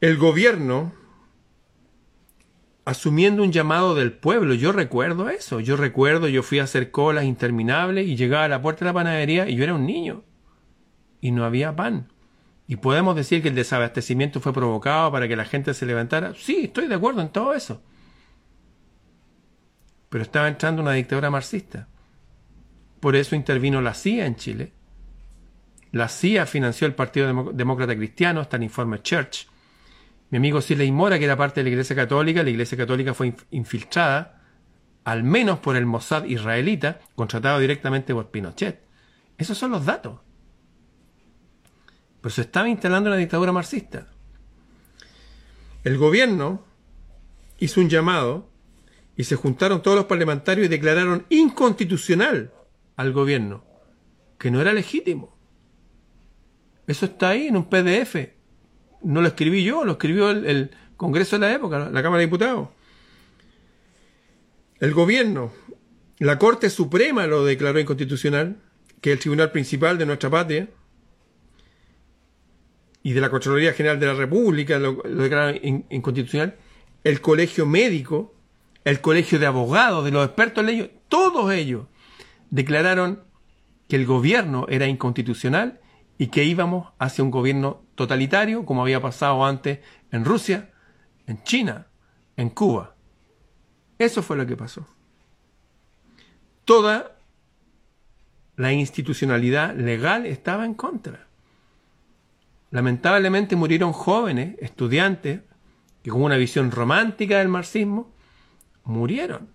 El 0.00 0.16
gobierno, 0.16 0.92
asumiendo 2.84 3.42
un 3.42 3.52
llamado 3.52 3.94
del 3.94 4.12
pueblo, 4.12 4.54
yo 4.54 4.72
recuerdo 4.72 5.28
eso, 5.28 5.60
yo 5.60 5.76
recuerdo, 5.76 6.28
yo 6.28 6.42
fui 6.42 6.58
a 6.58 6.64
hacer 6.64 6.90
colas 6.90 7.24
interminables 7.24 8.08
y 8.08 8.16
llegaba 8.16 8.44
a 8.44 8.48
la 8.48 8.62
puerta 8.62 8.80
de 8.80 8.90
la 8.90 8.94
panadería 8.94 9.48
y 9.48 9.56
yo 9.56 9.64
era 9.64 9.74
un 9.74 9.86
niño 9.86 10.24
y 11.20 11.32
no 11.32 11.44
había 11.44 11.76
pan. 11.76 12.12
Y 12.66 12.76
podemos 12.76 13.16
decir 13.16 13.42
que 13.42 13.48
el 13.48 13.54
desabastecimiento 13.54 14.40
fue 14.40 14.52
provocado 14.52 15.10
para 15.10 15.28
que 15.28 15.36
la 15.36 15.44
gente 15.44 15.74
se 15.74 15.86
levantara. 15.86 16.34
Sí, 16.34 16.64
estoy 16.64 16.86
de 16.86 16.94
acuerdo 16.94 17.20
en 17.20 17.28
todo 17.28 17.52
eso 17.52 17.82
pero 20.10 20.24
estaba 20.24 20.48
entrando 20.48 20.82
una 20.82 20.92
dictadura 20.92 21.30
marxista. 21.30 21.88
Por 22.98 23.16
eso 23.16 23.34
intervino 23.36 23.80
la 23.80 23.94
CIA 23.94 24.26
en 24.26 24.36
Chile. 24.36 24.72
La 25.92 26.08
CIA 26.08 26.44
financió 26.46 26.86
el 26.86 26.94
Partido 26.94 27.52
Demócrata 27.52 27.96
Cristiano, 27.96 28.40
hasta 28.40 28.56
el 28.56 28.64
informe 28.64 29.00
Church. 29.02 29.48
Mi 30.30 30.38
amigo 30.38 30.60
Siley 30.60 30.92
Mora, 30.92 31.18
que 31.18 31.24
era 31.24 31.36
parte 31.36 31.60
de 31.60 31.64
la 31.64 31.70
Iglesia 31.70 31.96
Católica, 31.96 32.42
la 32.42 32.50
Iglesia 32.50 32.78
Católica 32.78 33.14
fue 33.14 33.34
infiltrada, 33.50 34.42
al 35.04 35.24
menos 35.24 35.58
por 35.58 35.76
el 35.76 35.86
Mossad 35.86 36.24
israelita, 36.24 37.00
contratado 37.16 37.58
directamente 37.58 38.14
por 38.14 38.30
Pinochet. 38.30 38.80
Esos 39.38 39.58
son 39.58 39.72
los 39.72 39.84
datos. 39.84 40.20
Pero 42.20 42.30
se 42.30 42.42
estaba 42.42 42.68
instalando 42.68 43.10
una 43.10 43.16
dictadura 43.16 43.50
marxista. 43.50 44.06
El 45.82 45.98
gobierno 45.98 46.64
hizo 47.58 47.80
un 47.80 47.88
llamado 47.88 48.48
y 49.16 49.24
se 49.24 49.36
juntaron 49.36 49.82
todos 49.82 49.96
los 49.96 50.06
parlamentarios 50.06 50.66
y 50.66 50.68
declararon 50.68 51.26
inconstitucional 51.28 52.52
al 52.96 53.12
gobierno, 53.12 53.64
que 54.38 54.50
no 54.50 54.60
era 54.60 54.72
legítimo. 54.72 55.36
Eso 56.86 57.06
está 57.06 57.30
ahí 57.30 57.48
en 57.48 57.56
un 57.56 57.64
PDF. 57.68 58.39
No 59.02 59.22
lo 59.22 59.28
escribí 59.28 59.64
yo, 59.64 59.84
lo 59.84 59.92
escribió 59.92 60.30
el, 60.30 60.70
Congreso 60.96 61.38
de 61.38 61.46
la 61.46 61.54
época, 61.54 61.88
la 61.90 62.02
Cámara 62.02 62.18
de 62.18 62.26
Diputados. 62.26 62.68
El 64.80 64.92
gobierno, 64.92 65.50
la 66.18 66.38
Corte 66.38 66.68
Suprema 66.68 67.26
lo 67.26 67.46
declaró 67.46 67.80
inconstitucional, 67.80 68.58
que 69.00 69.10
es 69.10 69.14
el 69.14 69.20
tribunal 69.20 69.50
principal 69.50 69.96
de 69.96 70.04
nuestra 70.04 70.28
patria, 70.28 70.68
y 73.02 73.12
de 73.12 73.20
la 73.22 73.30
Contraloría 73.30 73.72
General 73.72 73.98
de 73.98 74.06
la 74.06 74.12
República 74.12 74.78
lo, 74.78 75.02
lo 75.02 75.22
declararon 75.22 75.86
inconstitucional, 75.88 76.56
el 77.02 77.22
Colegio 77.22 77.64
Médico, 77.64 78.34
el 78.84 79.00
colegio 79.00 79.38
de 79.38 79.46
abogados, 79.46 80.04
de 80.04 80.10
los 80.10 80.26
expertos 80.26 80.60
en 80.60 80.66
leyes, 80.66 80.90
todos 81.08 81.50
ellos 81.50 81.86
declararon 82.50 83.22
que 83.88 83.96
el 83.96 84.06
gobierno 84.06 84.66
era 84.68 84.86
inconstitucional 84.86 85.79
y 86.20 86.26
que 86.26 86.44
íbamos 86.44 86.92
hacia 86.98 87.24
un 87.24 87.30
gobierno 87.30 87.80
totalitario, 87.94 88.66
como 88.66 88.82
había 88.82 89.00
pasado 89.00 89.42
antes 89.42 89.78
en 90.12 90.26
Rusia, 90.26 90.68
en 91.26 91.42
China, 91.44 91.86
en 92.36 92.50
Cuba. 92.50 92.94
Eso 93.98 94.22
fue 94.22 94.36
lo 94.36 94.46
que 94.46 94.54
pasó. 94.54 94.86
Toda 96.66 97.16
la 98.56 98.70
institucionalidad 98.70 99.74
legal 99.74 100.26
estaba 100.26 100.66
en 100.66 100.74
contra. 100.74 101.26
Lamentablemente 102.70 103.56
murieron 103.56 103.94
jóvenes, 103.94 104.56
estudiantes, 104.60 105.40
que 106.02 106.10
con 106.10 106.22
una 106.22 106.36
visión 106.36 106.70
romántica 106.70 107.38
del 107.38 107.48
marxismo 107.48 108.12
murieron. 108.84 109.48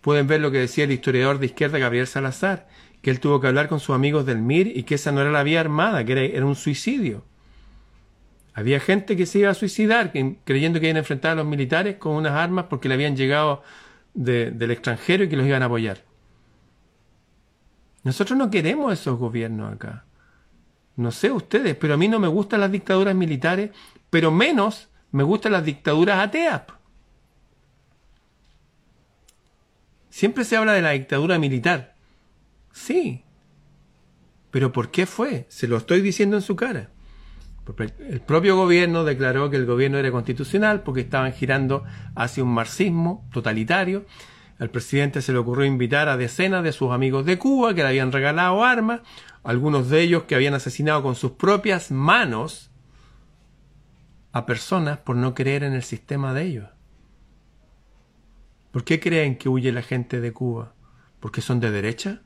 Pueden 0.00 0.26
ver 0.26 0.40
lo 0.40 0.50
que 0.50 0.60
decía 0.60 0.84
el 0.84 0.92
historiador 0.92 1.38
de 1.38 1.46
izquierda 1.46 1.78
Gabriel 1.78 2.06
Salazar, 2.06 2.66
que 3.06 3.12
él 3.12 3.20
tuvo 3.20 3.40
que 3.40 3.46
hablar 3.46 3.68
con 3.68 3.78
sus 3.78 3.94
amigos 3.94 4.26
del 4.26 4.38
MIR 4.38 4.76
y 4.76 4.82
que 4.82 4.96
esa 4.96 5.12
no 5.12 5.20
era 5.20 5.30
la 5.30 5.44
vía 5.44 5.60
armada, 5.60 6.04
que 6.04 6.34
era, 6.34 6.44
un 6.44 6.56
suicidio. 6.56 7.22
Había 8.52 8.80
gente 8.80 9.16
que 9.16 9.26
se 9.26 9.38
iba 9.38 9.48
a 9.48 9.54
suicidar 9.54 10.10
creyendo 10.42 10.80
que 10.80 10.86
iban 10.86 10.96
a 10.96 10.98
enfrentar 10.98 11.30
a 11.30 11.34
los 11.36 11.46
militares 11.46 11.98
con 11.98 12.16
unas 12.16 12.32
armas 12.32 12.64
porque 12.68 12.88
le 12.88 12.94
habían 12.94 13.14
llegado 13.14 13.62
del 14.12 14.72
extranjero 14.72 15.22
y 15.22 15.28
que 15.28 15.36
los 15.36 15.46
iban 15.46 15.62
a 15.62 15.66
apoyar. 15.66 16.02
Nosotros 18.02 18.36
no 18.36 18.50
queremos 18.50 18.92
esos 18.92 19.16
gobiernos 19.16 19.72
acá. 19.72 20.04
No 20.96 21.12
sé 21.12 21.30
ustedes, 21.30 21.76
pero 21.76 21.94
a 21.94 21.96
mí 21.96 22.08
no 22.08 22.18
me 22.18 22.26
gustan 22.26 22.58
las 22.58 22.72
dictaduras 22.72 23.14
militares, 23.14 23.70
pero 24.10 24.32
menos 24.32 24.88
me 25.12 25.22
gustan 25.22 25.52
las 25.52 25.64
dictaduras 25.64 26.18
ateas. 26.18 26.62
Siempre 30.10 30.42
se 30.42 30.56
habla 30.56 30.72
de 30.72 30.82
la 30.82 30.90
dictadura 30.90 31.38
militar. 31.38 31.95
Sí. 32.76 33.24
Pero 34.50 34.70
¿por 34.70 34.90
qué 34.90 35.06
fue? 35.06 35.46
Se 35.48 35.66
lo 35.66 35.78
estoy 35.78 36.02
diciendo 36.02 36.36
en 36.36 36.42
su 36.42 36.56
cara. 36.56 36.90
El 37.98 38.20
propio 38.20 38.54
gobierno 38.54 39.02
declaró 39.02 39.48
que 39.50 39.56
el 39.56 39.64
gobierno 39.64 39.96
era 39.96 40.12
constitucional 40.12 40.82
porque 40.82 41.00
estaban 41.00 41.32
girando 41.32 41.84
hacia 42.14 42.44
un 42.44 42.52
marxismo 42.52 43.26
totalitario. 43.32 44.04
Al 44.58 44.68
presidente 44.70 45.22
se 45.22 45.32
le 45.32 45.38
ocurrió 45.38 45.64
invitar 45.64 46.10
a 46.10 46.18
decenas 46.18 46.62
de 46.62 46.72
sus 46.72 46.92
amigos 46.92 47.24
de 47.24 47.38
Cuba 47.38 47.74
que 47.74 47.82
le 47.82 47.88
habían 47.88 48.12
regalado 48.12 48.62
armas, 48.62 49.00
algunos 49.42 49.88
de 49.88 50.02
ellos 50.02 50.24
que 50.24 50.34
habían 50.34 50.54
asesinado 50.54 51.02
con 51.02 51.14
sus 51.14 51.32
propias 51.32 51.90
manos 51.90 52.70
a 54.32 54.44
personas 54.44 54.98
por 54.98 55.16
no 55.16 55.34
creer 55.34 55.64
en 55.64 55.72
el 55.72 55.82
sistema 55.82 56.34
de 56.34 56.42
ellos. 56.42 56.68
¿Por 58.70 58.84
qué 58.84 59.00
creen 59.00 59.38
que 59.38 59.48
huye 59.48 59.72
la 59.72 59.82
gente 59.82 60.20
de 60.20 60.32
Cuba? 60.32 60.74
¿Porque 61.20 61.40
son 61.40 61.58
de 61.58 61.70
derecha? 61.70 62.20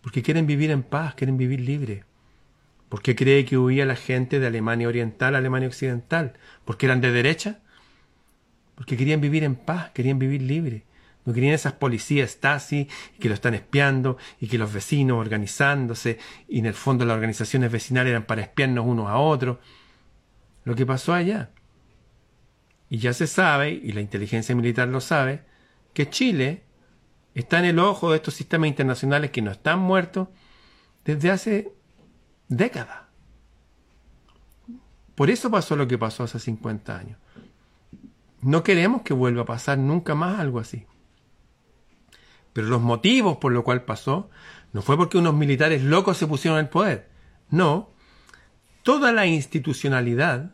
Porque 0.00 0.22
quieren 0.22 0.46
vivir 0.46 0.70
en 0.70 0.82
paz, 0.82 1.14
quieren 1.14 1.36
vivir 1.36 1.60
libre. 1.60 2.04
¿Por 2.88 3.02
qué 3.02 3.14
cree 3.14 3.44
que 3.44 3.56
huía 3.56 3.86
la 3.86 3.96
gente 3.96 4.40
de 4.40 4.46
Alemania 4.46 4.88
Oriental 4.88 5.34
a 5.34 5.38
Alemania 5.38 5.68
Occidental? 5.68 6.34
¿Porque 6.64 6.86
eran 6.86 7.00
de 7.00 7.12
derecha? 7.12 7.60
Porque 8.74 8.96
querían 8.96 9.20
vivir 9.20 9.44
en 9.44 9.56
paz, 9.56 9.90
querían 9.90 10.18
vivir 10.18 10.42
libre. 10.42 10.84
No 11.24 11.34
querían 11.34 11.54
esas 11.54 11.74
policías 11.74 12.30
Stasi 12.30 12.88
que 13.20 13.28
lo 13.28 13.34
están 13.34 13.54
espiando 13.54 14.16
y 14.40 14.48
que 14.48 14.58
los 14.58 14.72
vecinos 14.72 15.18
organizándose 15.18 16.18
y 16.48 16.58
en 16.58 16.66
el 16.66 16.74
fondo 16.74 17.04
las 17.04 17.14
organizaciones 17.14 17.70
vecinales 17.70 18.10
eran 18.10 18.24
para 18.24 18.42
espiarnos 18.42 18.86
unos 18.86 19.08
a 19.08 19.18
otros. 19.18 19.58
Lo 20.64 20.74
que 20.74 20.86
pasó 20.86 21.12
allá. 21.12 21.50
Y 22.88 22.98
ya 22.98 23.12
se 23.12 23.28
sabe, 23.28 23.70
y 23.70 23.92
la 23.92 24.00
inteligencia 24.00 24.54
militar 24.56 24.88
lo 24.88 25.00
sabe, 25.00 25.42
que 25.94 26.10
Chile 26.10 26.62
está 27.34 27.58
en 27.58 27.66
el 27.66 27.78
ojo 27.78 28.10
de 28.10 28.16
estos 28.16 28.34
sistemas 28.34 28.68
internacionales 28.68 29.30
que 29.30 29.42
no 29.42 29.50
están 29.50 29.78
muertos 29.78 30.28
desde 31.04 31.30
hace 31.30 31.72
décadas. 32.48 33.02
Por 35.14 35.30
eso 35.30 35.50
pasó 35.50 35.76
lo 35.76 35.86
que 35.86 35.98
pasó 35.98 36.24
hace 36.24 36.38
50 36.38 36.96
años. 36.96 37.18
No 38.40 38.62
queremos 38.62 39.02
que 39.02 39.12
vuelva 39.12 39.42
a 39.42 39.46
pasar 39.46 39.78
nunca 39.78 40.14
más 40.14 40.40
algo 40.40 40.58
así. 40.58 40.86
Pero 42.52 42.68
los 42.68 42.80
motivos 42.80 43.36
por 43.36 43.52
los 43.52 43.62
cuales 43.62 43.84
pasó 43.84 44.30
no 44.72 44.82
fue 44.82 44.96
porque 44.96 45.18
unos 45.18 45.34
militares 45.34 45.82
locos 45.82 46.16
se 46.16 46.26
pusieron 46.26 46.58
al 46.58 46.68
poder. 46.68 47.10
No, 47.50 47.90
toda 48.82 49.12
la 49.12 49.26
institucionalidad, 49.26 50.52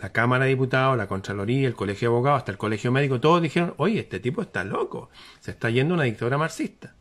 la 0.00 0.12
Cámara 0.12 0.44
de 0.44 0.50
Diputados, 0.50 0.96
la 0.96 1.06
Contraloría, 1.06 1.66
el 1.66 1.74
Colegio 1.74 2.08
de 2.08 2.14
Abogados, 2.14 2.38
hasta 2.38 2.52
el 2.52 2.58
Colegio 2.58 2.92
Médico, 2.92 3.20
todos 3.20 3.42
dijeron, 3.42 3.74
oye, 3.78 4.00
este 4.00 4.20
tipo 4.20 4.42
está 4.42 4.64
loco, 4.64 5.10
se 5.40 5.50
está 5.50 5.70
yendo 5.70 5.94
una 5.94 6.04
dictadura 6.04 6.38
marxista. 6.38 6.94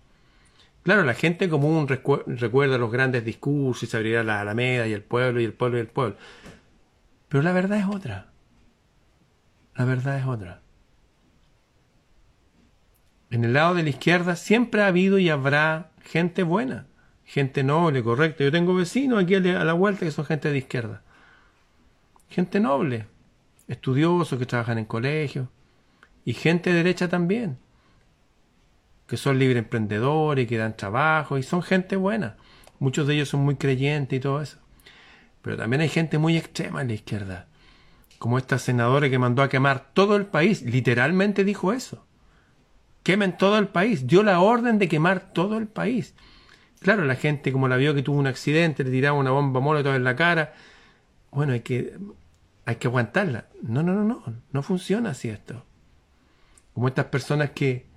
Claro, 0.83 1.03
la 1.03 1.13
gente 1.13 1.49
común 1.49 1.87
recuerda 1.87 2.77
los 2.77 2.91
grandes 2.91 3.25
discursos 3.25 3.83
y 3.83 3.87
se 3.87 3.97
abrirá 3.97 4.23
la 4.23 4.39
Alameda 4.39 4.87
y 4.87 4.93
el 4.93 5.03
pueblo 5.03 5.41
y 5.41 5.43
el 5.43 5.53
pueblo 5.53 5.77
y 5.77 5.81
el 5.81 5.87
pueblo. 5.87 6.15
Pero 7.27 7.43
la 7.43 7.51
verdad 7.51 7.79
es 7.79 7.85
otra. 7.85 8.27
La 9.75 9.83
verdad 9.83 10.17
es 10.17 10.25
otra. 10.25 10.61
En 13.29 13.43
el 13.43 13.51
lado 13.51 13.75
de 13.75 13.83
la 13.83 13.89
izquierda 13.89 14.37
siempre 14.37 14.81
ha 14.81 14.87
habido 14.87 15.19
y 15.19 15.29
habrá 15.29 15.91
gente 16.03 16.43
buena, 16.43 16.87
gente 17.25 17.63
noble, 17.63 18.01
correcta. 18.01 18.45
Yo 18.45 18.51
tengo 18.51 18.73
vecinos 18.73 19.21
aquí 19.21 19.35
a 19.35 19.41
la 19.41 19.73
vuelta 19.73 20.05
que 20.05 20.11
son 20.11 20.23
gente 20.23 20.49
de 20.49 20.57
izquierda. 20.57 21.03
Gente 22.29 22.59
noble, 22.59 23.07
estudiosos 23.67 24.37
que 24.37 24.45
trabajan 24.45 24.77
en 24.77 24.85
colegios. 24.85 25.47
Y 26.25 26.33
gente 26.33 26.71
de 26.71 26.77
derecha 26.77 27.07
también, 27.07 27.57
que 29.07 29.15
son 29.15 29.39
libre 29.39 29.59
emprendedores, 29.59 30.47
que 30.47 30.57
dan 30.57 30.75
trabajo 30.75 31.37
y 31.37 31.43
son 31.43 31.63
gente 31.63 31.95
buena. 31.95 32.35
Muchos 32.79 33.07
de 33.07 33.15
ellos 33.15 33.29
son 33.29 33.41
muy 33.41 33.55
creyentes 33.55 34.17
y 34.17 34.19
todo 34.19 34.41
eso. 34.41 34.57
Pero 35.41 35.55
también 35.55 35.81
hay 35.81 35.89
gente 35.89 36.17
muy 36.17 36.35
extrema 36.35 36.81
en 36.81 36.89
la 36.89 36.95
izquierda, 36.95 37.47
como 38.19 38.37
esta 38.37 38.59
senadora 38.59 39.09
que 39.09 39.19
mandó 39.19 39.41
a 39.41 39.49
quemar 39.49 39.93
todo 39.93 40.17
el 40.17 40.25
país, 40.25 40.63
literalmente 40.63 41.43
dijo 41.43 41.71
eso 41.71 42.07
quemen 43.07 43.37
todo 43.37 43.57
el 43.57 43.69
país. 43.69 44.05
Dio 44.05 44.21
la 44.21 44.41
orden 44.41 44.79
de 44.79 44.89
quemar 44.89 45.31
todo 45.31 45.57
el 45.57 45.67
país. 45.67 46.13
Claro, 46.81 47.05
la 47.05 47.15
gente 47.15 47.53
como 47.53 47.69
la 47.69 47.77
vio 47.77 47.95
que 47.95 48.03
tuvo 48.03 48.19
un 48.19 48.27
accidente, 48.27 48.83
le 48.83 48.91
tiraba 48.91 49.17
una 49.17 49.31
bomba 49.31 49.61
molotov 49.61 49.95
en 49.95 50.03
la 50.03 50.17
cara. 50.17 50.53
Bueno, 51.31 51.53
hay 51.53 51.61
que, 51.61 51.97
hay 52.65 52.75
que 52.77 52.87
aguantarla. 52.87 53.47
No, 53.61 53.83
no, 53.83 53.93
no, 53.93 54.03
no. 54.03 54.23
No 54.51 54.63
funciona 54.63 55.11
así 55.11 55.29
esto. 55.29 55.63
Como 56.73 56.87
estas 56.87 57.05
personas 57.05 57.51
que 57.51 57.87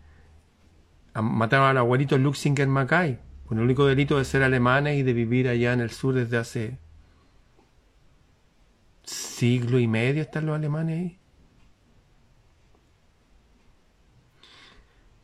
mataban 1.15 1.71
al 1.71 1.79
abuelito 1.79 2.19
Luxinger 2.19 2.69
Mackay, 2.69 3.19
con 3.47 3.59
el 3.59 3.65
único 3.65 3.87
delito 3.87 4.19
de 4.19 4.25
ser 4.25 4.43
alemanes 4.43 4.99
y 4.99 5.03
de 5.03 5.13
vivir 5.13 5.49
allá 5.49 5.73
en 5.73 5.81
el 5.81 5.91
sur 5.91 6.15
desde 6.15 6.37
hace 6.37 6.79
siglo 9.03 9.79
y 9.79 9.89
medio 9.89 10.23
están 10.23 10.47
los 10.47 10.55
alemanes 10.55 10.99
ahí. 10.99 11.19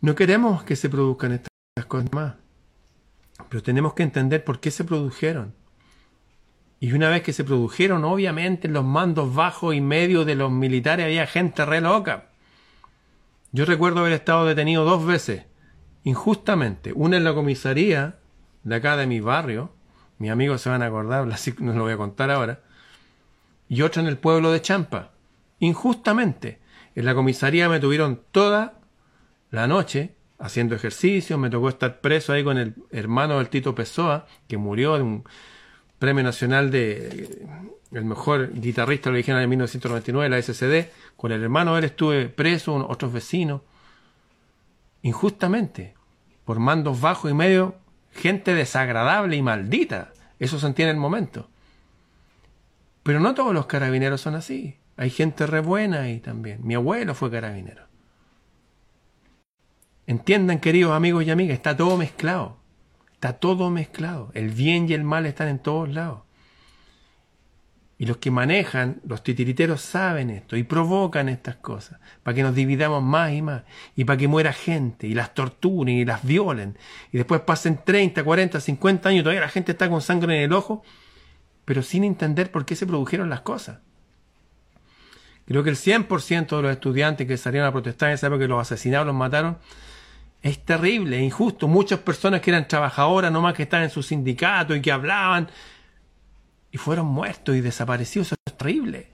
No 0.00 0.14
queremos 0.14 0.64
que 0.64 0.76
se 0.76 0.88
produzcan 0.88 1.32
estas 1.32 1.86
cosas 1.86 2.12
más, 2.12 2.34
pero 3.48 3.62
tenemos 3.62 3.94
que 3.94 4.02
entender 4.02 4.44
por 4.44 4.60
qué 4.60 4.70
se 4.70 4.84
produjeron. 4.84 5.54
Y 6.86 6.92
una 6.92 7.08
vez 7.08 7.22
que 7.22 7.32
se 7.32 7.42
produjeron, 7.42 8.04
obviamente 8.04 8.68
en 8.68 8.72
los 8.72 8.84
mandos 8.84 9.34
bajos 9.34 9.74
y 9.74 9.80
medios 9.80 10.24
de 10.24 10.36
los 10.36 10.52
militares 10.52 11.06
había 11.06 11.26
gente 11.26 11.64
re 11.64 11.80
loca. 11.80 12.28
Yo 13.50 13.64
recuerdo 13.64 13.98
haber 13.98 14.12
estado 14.12 14.46
detenido 14.46 14.84
dos 14.84 15.04
veces, 15.04 15.46
injustamente. 16.04 16.92
Una 16.94 17.16
en 17.16 17.24
la 17.24 17.34
comisaría 17.34 18.20
de 18.62 18.76
acá 18.76 18.96
de 18.96 19.08
mi 19.08 19.18
barrio, 19.18 19.72
mis 20.18 20.30
amigos 20.30 20.60
se 20.60 20.70
van 20.70 20.80
a 20.80 20.86
acordar, 20.86 21.28
así 21.32 21.52
no 21.58 21.72
lo 21.72 21.82
voy 21.82 21.94
a 21.94 21.96
contar 21.96 22.30
ahora, 22.30 22.60
y 23.68 23.82
otra 23.82 24.00
en 24.00 24.06
el 24.06 24.18
pueblo 24.18 24.52
de 24.52 24.62
Champa, 24.62 25.10
injustamente. 25.58 26.60
En 26.94 27.04
la 27.04 27.16
comisaría 27.16 27.68
me 27.68 27.80
tuvieron 27.80 28.20
toda 28.30 28.74
la 29.50 29.66
noche 29.66 30.14
haciendo 30.38 30.76
ejercicio, 30.76 31.36
me 31.36 31.50
tocó 31.50 31.68
estar 31.68 32.00
preso 32.00 32.32
ahí 32.32 32.44
con 32.44 32.58
el 32.58 32.76
hermano 32.92 33.38
del 33.38 33.48
Tito 33.48 33.74
Pessoa, 33.74 34.28
que 34.46 34.56
murió 34.56 34.94
de 34.94 35.02
un 35.02 35.24
premio 35.98 36.22
nacional 36.22 36.70
de 36.70 37.46
el 37.92 38.04
mejor 38.04 38.52
guitarrista 38.52 39.10
dijeron 39.10 39.40
en 39.42 39.50
1999, 39.50 40.28
la 40.28 40.42
SCD, 40.42 40.90
con 41.16 41.32
el 41.32 41.42
hermano 41.42 41.72
de 41.72 41.78
él 41.80 41.84
estuve 41.84 42.28
preso, 42.28 42.74
otros 42.88 43.12
vecinos, 43.12 43.62
injustamente, 45.02 45.94
por 46.44 46.58
mandos 46.58 47.00
bajos 47.00 47.30
y 47.30 47.34
medio, 47.34 47.76
gente 48.12 48.54
desagradable 48.54 49.36
y 49.36 49.42
maldita, 49.42 50.12
eso 50.38 50.58
se 50.58 50.66
entiende 50.66 50.90
en 50.90 50.96
el 50.96 51.00
momento. 51.00 51.48
Pero 53.02 53.20
no 53.20 53.34
todos 53.34 53.54
los 53.54 53.66
carabineros 53.66 54.20
son 54.20 54.34
así, 54.34 54.76
hay 54.96 55.10
gente 55.10 55.46
re 55.46 55.60
buena 55.60 56.02
ahí 56.02 56.18
también, 56.18 56.66
mi 56.66 56.74
abuelo 56.74 57.14
fue 57.14 57.30
carabinero. 57.30 57.84
Entiendan, 60.06 60.60
queridos 60.60 60.92
amigos 60.92 61.24
y 61.24 61.30
amigas, 61.30 61.54
está 61.54 61.76
todo 61.76 61.96
mezclado. 61.96 62.58
Está 63.16 63.32
todo 63.34 63.70
mezclado. 63.70 64.30
El 64.34 64.50
bien 64.50 64.88
y 64.90 64.92
el 64.92 65.02
mal 65.02 65.24
están 65.24 65.48
en 65.48 65.58
todos 65.58 65.88
lados. 65.88 66.20
Y 67.98 68.04
los 68.04 68.18
que 68.18 68.30
manejan, 68.30 69.00
los 69.06 69.22
titiriteros, 69.22 69.80
saben 69.80 70.28
esto 70.28 70.54
y 70.54 70.64
provocan 70.64 71.30
estas 71.30 71.56
cosas 71.56 71.98
para 72.22 72.34
que 72.34 72.42
nos 72.42 72.54
dividamos 72.54 73.02
más 73.02 73.32
y 73.32 73.40
más 73.40 73.62
y 73.94 74.04
para 74.04 74.18
que 74.18 74.28
muera 74.28 74.52
gente 74.52 75.06
y 75.06 75.14
las 75.14 75.32
torturen 75.32 75.96
y 75.96 76.04
las 76.04 76.22
violen 76.22 76.76
y 77.10 77.16
después 77.16 77.40
pasen 77.40 77.80
30, 77.82 78.22
40, 78.22 78.60
50 78.60 79.08
años 79.08 79.22
todavía 79.22 79.40
la 79.40 79.48
gente 79.48 79.72
está 79.72 79.88
con 79.88 80.02
sangre 80.02 80.36
en 80.36 80.42
el 80.42 80.52
ojo, 80.52 80.82
pero 81.64 81.82
sin 81.82 82.04
entender 82.04 82.50
por 82.50 82.66
qué 82.66 82.76
se 82.76 82.86
produjeron 82.86 83.30
las 83.30 83.40
cosas. 83.40 83.78
Creo 85.46 85.62
que 85.62 85.70
el 85.70 85.76
100% 85.76 86.56
de 86.56 86.62
los 86.62 86.72
estudiantes 86.72 87.26
que 87.26 87.38
salieron 87.38 87.66
a 87.66 87.72
protestar 87.72 88.10
en 88.10 88.16
esa 88.16 88.26
época 88.26 88.40
que 88.40 88.48
los 88.48 88.60
asesinaron, 88.60 89.06
los 89.06 89.16
mataron, 89.16 89.56
es 90.46 90.64
terrible, 90.64 91.20
injusto. 91.20 91.66
Muchas 91.66 91.98
personas 92.00 92.40
que 92.40 92.50
eran 92.50 92.68
trabajadoras 92.68 93.32
nomás 93.32 93.54
que 93.54 93.64
estaban 93.64 93.84
en 93.84 93.90
su 93.90 94.02
sindicato 94.02 94.74
y 94.74 94.80
que 94.80 94.92
hablaban 94.92 95.48
y 96.70 96.78
fueron 96.78 97.06
muertos 97.06 97.56
y 97.56 97.60
desaparecidos. 97.60 98.28
Eso 98.28 98.36
es 98.46 98.56
terrible. 98.56 99.08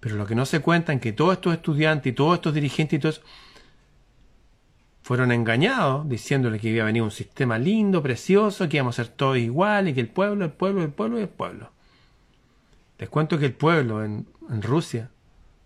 Pero 0.00 0.16
lo 0.16 0.26
que 0.26 0.34
no 0.34 0.46
se 0.46 0.60
cuenta 0.60 0.92
es 0.92 1.00
que 1.00 1.12
todos 1.12 1.34
estos 1.34 1.54
estudiantes 1.54 2.10
y 2.10 2.14
todos 2.14 2.36
estos 2.36 2.54
dirigentes 2.54 2.98
y 2.98 3.00
todos 3.00 3.20
fueron 5.02 5.32
engañados 5.32 6.08
diciéndole 6.08 6.58
que 6.58 6.68
iba 6.68 6.82
a 6.82 6.86
venir 6.86 7.02
un 7.02 7.10
sistema 7.10 7.58
lindo, 7.58 8.02
precioso, 8.02 8.68
que 8.68 8.76
íbamos 8.76 8.98
a 8.98 9.04
ser 9.04 9.12
todos 9.12 9.38
iguales 9.38 9.92
y 9.92 9.94
que 9.94 10.00
el 10.00 10.08
pueblo, 10.08 10.44
el 10.44 10.52
pueblo, 10.52 10.82
el 10.82 10.90
pueblo 10.90 11.18
y 11.18 11.22
el 11.22 11.28
pueblo. 11.28 11.72
Les 12.98 13.08
cuento 13.08 13.38
que 13.38 13.46
el 13.46 13.54
pueblo 13.54 14.04
en, 14.04 14.26
en 14.48 14.62
Rusia 14.62 15.10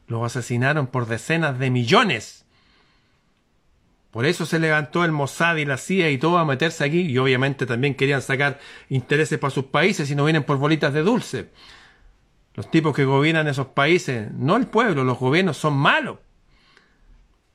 los 0.07 0.25
asesinaron 0.25 0.87
por 0.87 1.07
decenas 1.07 1.59
de 1.59 1.71
millones 1.71 2.42
por 4.13 4.27
eso 4.27 4.45
se 4.45 4.59
levantó 4.59 5.07
el 5.07 5.11
Mossad 5.11 5.57
y 5.57 5.65
la 5.65 5.79
CIA 5.79 6.11
y 6.11 6.19
todo 6.19 6.37
a 6.37 6.45
meterse 6.45 6.85
aquí 6.85 7.01
y 7.01 7.17
obviamente 7.17 7.65
también 7.65 7.95
querían 7.95 8.21
sacar 8.21 8.61
intereses 8.91 9.39
para 9.39 9.51
sus 9.51 9.65
países 9.65 10.11
y 10.11 10.15
no 10.15 10.27
vienen 10.27 10.45
por 10.45 10.59
bolitas 10.59 10.93
de 10.93 11.03
dulce. 11.03 11.49
Los 12.53 12.71
tipos 12.71 12.95
que 12.95 13.07
gobiernan 13.07 13.49
esos 13.49 13.69
países, 13.69 14.31
no 14.33 14.57
el 14.57 14.67
pueblo, 14.67 15.03
los 15.03 15.19
gobiernos 15.19 15.57
son 15.57 15.79
malos. 15.79 16.19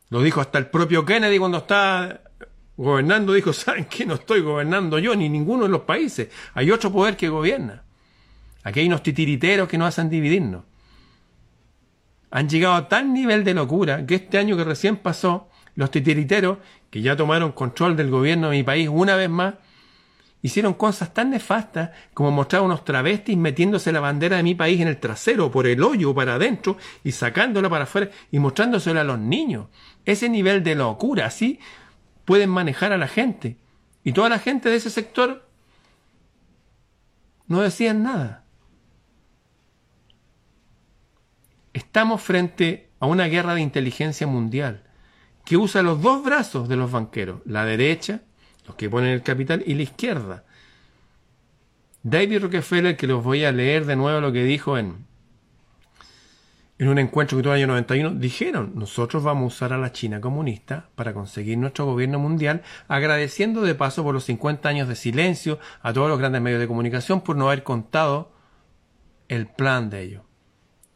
Lo 0.10 0.24
dijo 0.24 0.42
hasta 0.42 0.58
el 0.58 0.66
propio 0.66 1.06
Kennedy 1.06 1.38
cuando 1.38 1.60
estaba 1.60 2.22
gobernando, 2.76 3.34
dijo, 3.34 3.54
¿saben 3.54 3.86
qué? 3.86 4.08
No 4.08 4.16
estoy 4.16 4.42
gobernando 4.42 4.98
yo 4.98 5.16
ni 5.16 5.30
ninguno 5.30 5.64
de 5.64 5.70
los 5.70 5.82
países. 5.82 6.30
Hay 6.56 6.72
otro 6.72 6.92
poder 6.92 7.16
que 7.16 7.30
gobierna. 7.30 7.84
Aquí 8.64 8.80
hay 8.80 8.88
unos 8.88 9.04
titiriteros 9.04 9.68
que 9.68 9.78
nos 9.78 9.90
hacen 9.90 10.10
dividirnos. 10.10 10.64
Han 12.32 12.50
llegado 12.50 12.74
a 12.74 12.90
tal 12.90 13.14
nivel 13.14 13.44
de 13.44 13.54
locura 13.54 14.08
que 14.08 14.16
este 14.16 14.40
año 14.40 14.58
que 14.58 14.64
recién 14.64 14.98
pasó, 14.98 15.50
los 15.78 15.92
titiriteros, 15.92 16.58
que 16.90 17.02
ya 17.02 17.16
tomaron 17.16 17.52
control 17.52 17.96
del 17.96 18.10
gobierno 18.10 18.50
de 18.50 18.58
mi 18.58 18.64
país 18.64 18.90
una 18.92 19.16
vez 19.16 19.30
más, 19.30 19.54
hicieron 20.42 20.74
cosas 20.74 21.14
tan 21.14 21.30
nefastas 21.30 21.92
como 22.16 22.32
mostrar 22.32 22.64
unos 22.64 22.84
travestis 22.84 23.38
metiéndose 23.38 23.92
la 23.92 24.00
bandera 24.00 24.38
de 24.38 24.44
mi 24.44 24.56
país 24.56 24.82
en 24.82 24.88
el 24.88 25.00
trasero, 25.00 25.52
por 25.52 25.68
el 25.68 25.84
hoyo 25.84 26.16
para 26.16 26.34
adentro 26.34 26.78
y 27.04 27.12
sacándola 27.12 27.70
para 27.70 27.84
afuera 27.84 28.10
y 28.32 28.40
mostrándosela 28.40 29.02
a 29.02 29.04
los 29.04 29.20
niños. 29.20 29.68
Ese 30.04 30.30
nivel 30.30 30.64
de 30.64 30.74
locura, 30.74 31.28
así 31.28 31.60
pueden 32.26 32.50
manejar 32.50 32.92
a 32.92 32.98
la 32.98 33.08
gente. 33.08 33.58
Y 34.04 34.14
toda 34.14 34.30
la 34.30 34.40
gente 34.40 34.70
de 34.70 34.78
ese 34.78 34.90
sector 34.90 35.48
no 37.46 37.62
decían 37.62 38.02
nada. 38.02 38.46
Estamos 41.72 42.20
frente 42.24 42.90
a 43.00 43.06
una 43.06 43.26
guerra 43.26 43.54
de 43.54 43.62
inteligencia 43.62 44.26
mundial 44.26 44.87
que 45.48 45.56
usa 45.56 45.82
los 45.82 46.02
dos 46.02 46.26
brazos 46.26 46.68
de 46.68 46.76
los 46.76 46.92
banqueros, 46.92 47.40
la 47.46 47.64
derecha, 47.64 48.20
los 48.68 48.76
que 48.76 48.90
ponen 48.90 49.12
el 49.12 49.24
capital, 49.24 49.64
y 49.66 49.76
la 49.76 49.84
izquierda. 49.84 50.44
David 52.04 52.42
Rockefeller, 52.42 52.98
que 52.98 53.08
los 53.08 53.24
voy 53.24 53.46
a 53.46 53.54
leer 53.54 53.86
de 53.86 53.96
nuevo 53.96 54.20
lo 54.20 54.34
que 54.34 54.44
dijo 54.44 54.78
en, 54.78 55.06
en 56.78 56.90
un 56.90 57.00
encuentro 57.00 57.38
que 57.38 57.44
tuvo 57.44 57.54
en 57.54 57.60
el 57.60 57.64
año 57.64 57.74
91, 57.76 58.20
dijeron, 58.20 58.74
nosotros 58.76 59.24
vamos 59.24 59.44
a 59.44 59.56
usar 59.56 59.72
a 59.72 59.78
la 59.78 59.94
China 59.94 60.20
comunista 60.20 60.90
para 60.96 61.14
conseguir 61.14 61.58
nuestro 61.58 61.86
gobierno 61.86 62.20
mundial, 62.20 62.62
agradeciendo 62.90 63.62
de 63.62 63.74
paso 63.74 64.04
por 64.04 64.14
los 64.14 64.26
50 64.26 64.68
años 64.68 64.90
de 64.90 64.98
silencio 64.98 65.60
a 65.82 65.94
todos 65.94 66.10
los 66.10 66.20
grandes 66.20 66.42
medios 66.42 66.60
de 66.60 66.68
comunicación 66.68 67.22
por 67.22 67.38
no 67.38 67.48
haber 67.48 67.64
contado 67.64 68.34
el 69.30 69.48
plan 69.48 69.90
de 69.90 70.02
ellos. 70.02 70.24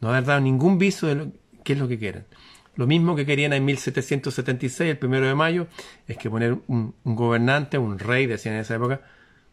No 0.02 0.10
haber 0.10 0.26
dado 0.26 0.42
ningún 0.42 0.76
viso 0.76 1.06
de 1.06 1.14
lo, 1.14 1.32
qué 1.64 1.72
es 1.72 1.78
lo 1.78 1.88
que 1.88 1.98
quieren. 1.98 2.26
Lo 2.74 2.86
mismo 2.86 3.14
que 3.14 3.26
querían 3.26 3.52
en 3.52 3.64
1776, 3.64 4.90
el 4.90 4.98
primero 4.98 5.26
de 5.26 5.34
mayo, 5.34 5.66
es 6.08 6.16
que 6.16 6.30
poner 6.30 6.56
un, 6.68 6.94
gobernante, 7.04 7.76
un 7.76 7.98
rey, 7.98 8.26
decían 8.26 8.54
en 8.54 8.62
esa 8.62 8.76
época, 8.76 9.02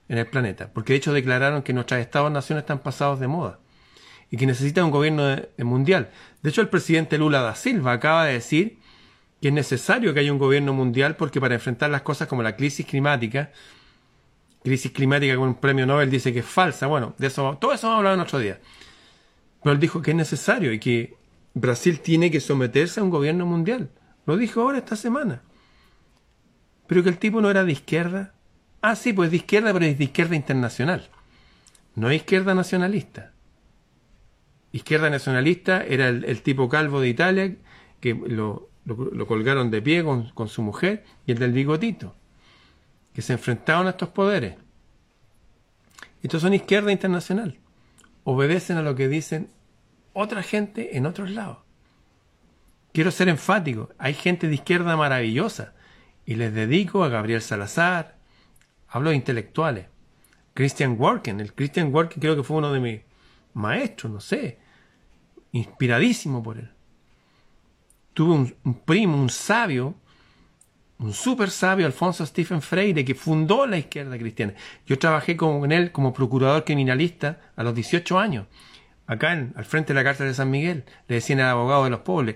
en 0.07 0.17
el 0.17 0.27
planeta. 0.27 0.71
Porque 0.73 0.93
de 0.93 0.97
hecho 0.97 1.13
declararon 1.13 1.61
que 1.61 1.73
nuestros 1.73 1.99
estados-naciones 1.99 2.63
están 2.63 2.79
pasados 2.79 3.19
de 3.19 3.27
moda 3.27 3.59
y 4.31 4.37
que 4.37 4.45
necesitan 4.45 4.85
un 4.85 4.91
gobierno 4.91 5.35
mundial. 5.57 6.09
De 6.41 6.49
hecho, 6.49 6.61
el 6.61 6.69
presidente 6.69 7.17
Lula 7.17 7.41
da 7.41 7.55
Silva 7.55 7.91
acaba 7.93 8.25
de 8.25 8.33
decir 8.33 8.77
que 9.41 9.49
es 9.49 9.53
necesario 9.53 10.13
que 10.13 10.21
haya 10.21 10.31
un 10.31 10.39
gobierno 10.39 10.73
mundial 10.73 11.15
porque 11.15 11.41
para 11.41 11.55
enfrentar 11.55 11.89
las 11.89 12.01
cosas 12.01 12.27
como 12.27 12.43
la 12.43 12.55
crisis 12.55 12.85
climática, 12.85 13.51
crisis 14.63 14.91
climática 14.91 15.35
con 15.35 15.49
un 15.49 15.55
premio 15.55 15.85
Nobel 15.85 16.09
dice 16.09 16.33
que 16.33 16.39
es 16.39 16.45
falsa, 16.45 16.87
bueno, 16.87 17.15
de 17.17 17.27
eso, 17.27 17.57
todo 17.59 17.73
eso 17.73 17.87
vamos 17.87 17.95
a 17.95 17.99
hablar 17.99 18.13
en 18.13 18.19
otro 18.21 18.39
día. 18.39 18.59
Pero 19.63 19.73
él 19.73 19.79
dijo 19.79 20.01
que 20.01 20.11
es 20.11 20.17
necesario 20.17 20.71
y 20.71 20.79
que 20.79 21.18
Brasil 21.53 21.99
tiene 21.99 22.31
que 22.31 22.39
someterse 22.39 22.99
a 22.99 23.03
un 23.03 23.09
gobierno 23.09 23.45
mundial. 23.45 23.89
Lo 24.25 24.37
dijo 24.37 24.61
ahora 24.61 24.77
esta 24.77 24.95
semana. 24.95 25.41
Pero 26.87 27.03
que 27.03 27.09
el 27.09 27.17
tipo 27.17 27.41
no 27.41 27.49
era 27.49 27.63
de 27.63 27.71
izquierda. 27.71 28.33
Ah, 28.81 28.95
sí, 28.95 29.13
pues 29.13 29.31
de 29.31 29.37
izquierda, 29.37 29.73
pero 29.73 29.85
es 29.85 29.97
de 29.97 30.03
izquierda 30.05 30.35
internacional. 30.35 31.09
No 31.95 32.09
es 32.09 32.17
izquierda 32.17 32.55
nacionalista. 32.55 33.33
Izquierda 34.71 35.09
nacionalista 35.09 35.83
era 35.83 36.09
el, 36.09 36.41
tipo 36.43 36.69
calvo 36.69 37.01
de 37.01 37.09
Italia 37.09 37.55
que 37.99 38.13
lo, 38.13 38.69
colgaron 39.27 39.71
de 39.71 39.81
pie 39.81 40.03
con, 40.03 40.29
con, 40.29 40.47
su 40.47 40.61
mujer 40.61 41.03
y 41.25 41.31
el 41.31 41.39
del 41.39 41.51
bigotito, 41.51 42.15
que 43.13 43.21
se 43.21 43.33
enfrentaron 43.33 43.87
a 43.87 43.91
estos 43.91 44.09
poderes. 44.09 44.55
Estos 46.21 46.41
son 46.41 46.53
izquierda 46.53 46.91
internacional. 46.91 47.57
Obedecen 48.23 48.77
a 48.77 48.83
lo 48.83 48.95
que 48.95 49.07
dicen 49.07 49.49
otra 50.13 50.43
gente 50.43 50.97
en 50.97 51.05
otros 51.05 51.31
lados. 51.31 51.57
Quiero 52.91 53.11
ser 53.11 53.29
enfático, 53.29 53.89
hay 53.97 54.13
gente 54.13 54.47
de 54.47 54.55
izquierda 54.55 54.97
maravillosa. 54.97 55.73
Y 56.25 56.35
les 56.35 56.53
dedico 56.53 57.03
a 57.03 57.09
Gabriel 57.09 57.41
Salazar, 57.41 58.17
hablo 58.87 59.09
de 59.09 59.15
intelectuales, 59.15 59.87
Christian 60.53 60.95
Worken, 60.99 61.39
el 61.39 61.53
Christian 61.53 61.93
Worken 61.93 62.19
creo 62.19 62.35
que 62.35 62.43
fue 62.43 62.57
uno 62.57 62.71
de 62.73 62.79
mis 62.79 63.01
maestros, 63.53 64.11
no 64.11 64.19
sé, 64.19 64.59
inspiradísimo 65.51 66.43
por 66.43 66.57
él. 66.57 66.69
Tuve 68.13 68.33
un, 68.33 68.55
un 68.63 68.73
primo, 68.81 69.17
un 69.17 69.29
sabio, 69.29 69.95
un 70.99 71.13
súper 71.13 71.49
sabio, 71.49 71.85
Alfonso 71.85 72.25
Stephen 72.25 72.61
Freire, 72.61 73.05
que 73.05 73.15
fundó 73.15 73.65
la 73.65 73.77
izquierda 73.77 74.17
cristiana. 74.17 74.53
Yo 74.85 74.99
trabajé 74.99 75.37
con 75.37 75.71
él 75.71 75.91
como 75.91 76.13
procurador 76.13 76.65
criminalista 76.65 77.39
a 77.55 77.63
los 77.63 77.73
18 77.73 78.19
años 78.19 78.45
acá 79.09 79.31
al 79.31 79.65
frente 79.65 79.91
de 79.91 79.99
la 79.99 80.03
cárcel 80.03 80.27
de 80.27 80.35
San 80.35 80.51
Miguel, 80.51 80.83
le 81.07 81.15
decían 81.15 81.39
al 81.39 81.49
abogado 81.49 81.83
de 81.83 81.89
los 81.89 82.01
pobres. 82.01 82.35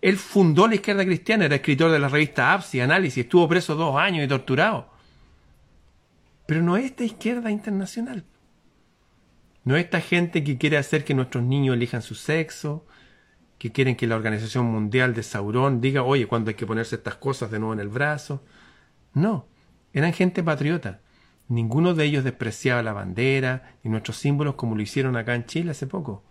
Él 0.00 0.16
fundó 0.16 0.66
la 0.66 0.74
izquierda 0.74 1.04
cristiana, 1.04 1.44
era 1.44 1.56
escritor 1.56 1.90
de 1.90 1.98
la 1.98 2.08
revista 2.08 2.54
APSI, 2.54 2.80
Análisis, 2.80 3.24
estuvo 3.24 3.46
preso 3.46 3.74
dos 3.74 3.94
años 3.96 4.24
y 4.24 4.28
torturado. 4.28 4.88
Pero 6.46 6.62
no 6.62 6.78
es 6.78 6.86
esta 6.86 7.04
izquierda 7.04 7.50
internacional. 7.50 8.24
No 9.64 9.76
es 9.76 9.84
esta 9.84 10.00
gente 10.00 10.42
que 10.42 10.56
quiere 10.56 10.78
hacer 10.78 11.04
que 11.04 11.14
nuestros 11.14 11.44
niños 11.44 11.74
elijan 11.76 12.00
su 12.00 12.14
sexo, 12.14 12.86
que 13.58 13.70
quieren 13.70 13.94
que 13.94 14.06
la 14.06 14.16
Organización 14.16 14.64
Mundial 14.64 15.12
de 15.12 15.22
Saurón 15.22 15.82
diga, 15.82 16.04
oye, 16.04 16.26
cuando 16.26 16.48
hay 16.48 16.54
que 16.54 16.66
ponerse 16.66 16.96
estas 16.96 17.16
cosas 17.16 17.50
de 17.50 17.58
nuevo 17.58 17.74
en 17.74 17.80
el 17.80 17.88
brazo. 17.88 18.42
No, 19.12 19.46
eran 19.92 20.14
gente 20.14 20.42
patriota. 20.42 21.00
Ninguno 21.48 21.94
de 21.94 22.04
ellos 22.04 22.24
despreciaba 22.24 22.82
la 22.82 22.92
bandera 22.92 23.76
ni 23.82 23.90
nuestros 23.90 24.16
símbolos 24.16 24.54
como 24.54 24.76
lo 24.76 24.82
hicieron 24.82 25.16
acá 25.16 25.34
en 25.34 25.44
Chile 25.46 25.72
hace 25.72 25.86
poco. 25.86 26.22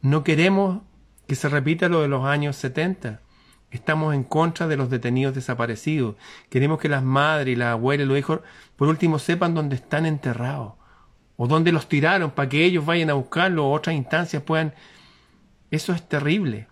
No 0.00 0.22
queremos 0.22 0.82
que 1.26 1.34
se 1.34 1.48
repita 1.48 1.88
lo 1.88 2.02
de 2.02 2.08
los 2.08 2.24
años 2.24 2.56
70. 2.56 3.20
Estamos 3.70 4.14
en 4.14 4.22
contra 4.22 4.68
de 4.68 4.76
los 4.76 4.90
detenidos 4.90 5.34
desaparecidos. 5.34 6.16
Queremos 6.48 6.78
que 6.78 6.88
las 6.88 7.02
madres 7.02 7.54
y 7.54 7.56
las 7.56 7.72
abuelas 7.72 8.04
y 8.04 8.08
los 8.08 8.18
hijos, 8.18 8.40
por 8.76 8.88
último, 8.88 9.18
sepan 9.18 9.54
dónde 9.54 9.76
están 9.76 10.06
enterrados 10.06 10.74
o 11.36 11.48
dónde 11.48 11.72
los 11.72 11.88
tiraron 11.88 12.30
para 12.30 12.48
que 12.48 12.64
ellos 12.64 12.86
vayan 12.86 13.10
a 13.10 13.14
buscarlo 13.14 13.66
o 13.66 13.72
otras 13.72 13.96
instancias 13.96 14.42
puedan. 14.42 14.74
Eso 15.70 15.92
es 15.92 16.08
terrible. 16.08 16.68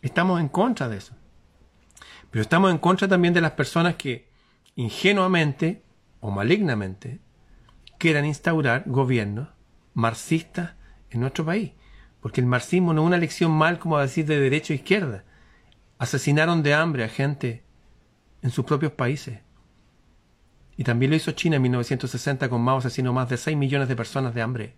Estamos 0.00 0.40
en 0.40 0.48
contra 0.48 0.88
de 0.88 0.96
eso. 0.96 1.14
Pero 2.30 2.42
estamos 2.42 2.70
en 2.70 2.78
contra 2.78 3.06
también 3.06 3.34
de 3.34 3.40
las 3.42 3.52
personas 3.52 3.96
que 3.96 4.30
ingenuamente 4.76 5.82
o 6.20 6.30
malignamente 6.30 7.20
quieran 7.98 8.24
instaurar 8.24 8.84
gobiernos 8.86 9.48
marxistas 9.94 10.74
en 11.10 11.20
nuestro 11.20 11.44
país. 11.44 11.72
Porque 12.20 12.40
el 12.40 12.46
marxismo 12.46 12.92
no 12.92 13.02
es 13.02 13.06
una 13.06 13.16
elección 13.16 13.50
mal, 13.50 13.78
como 13.78 13.98
decir, 13.98 14.26
de 14.26 14.38
derecha 14.38 14.72
o 14.72 14.76
izquierda. 14.76 15.24
Asesinaron 15.98 16.62
de 16.62 16.74
hambre 16.74 17.04
a 17.04 17.08
gente 17.08 17.64
en 18.42 18.50
sus 18.50 18.64
propios 18.64 18.92
países. 18.92 19.40
Y 20.76 20.84
también 20.84 21.10
lo 21.10 21.16
hizo 21.16 21.32
China 21.32 21.56
en 21.56 21.62
1960 21.62 22.48
con 22.48 22.62
Mao 22.62 22.78
asesinó 22.78 23.12
más 23.12 23.28
de 23.28 23.36
6 23.36 23.56
millones 23.56 23.88
de 23.88 23.96
personas 23.96 24.34
de 24.34 24.42
hambre. 24.42 24.74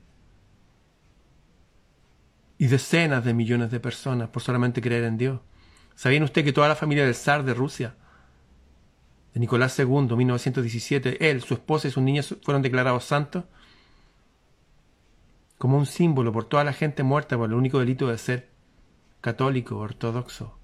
Y 2.59 2.66
decenas 2.66 3.24
de 3.24 3.35
millones 3.35 3.70
de 3.70 3.81
personas 3.81 4.28
por 4.28 4.42
solamente 4.42 4.81
creer 4.81 5.05
en 5.05 5.16
Dios. 5.16 5.40
¿Sabían 5.94 6.22
usted 6.22 6.44
que 6.44 6.52
toda 6.52 6.68
la 6.68 6.76
familia 6.76 7.05
del 7.05 7.14
zar 7.14 7.44
de 7.44 7.55
Rusia 7.55 7.94
de 9.35 9.40
Nicolás 9.40 9.79
II, 9.79 9.87
1917, 10.16 11.31
él, 11.31 11.42
su 11.42 11.55
esposa 11.55 11.88
y 11.88 11.90
sus 11.90 12.03
niños 12.03 12.37
fueron 12.42 12.62
declarados 12.62 13.05
santos 13.05 13.45
como 15.59 15.79
un 15.79 15.87
símbolo 15.87 16.33
por 16.33 16.45
toda 16.45 16.64
la 16.64 16.73
gente 16.73 17.03
muerta 17.05 17.37
por 17.37 17.49
el 17.49 17.55
único 17.55 17.79
delito 17.79 18.09
de 18.09 18.18
ser 18.18 18.49
católico 19.21 19.79
ortodoxo. 19.79 20.59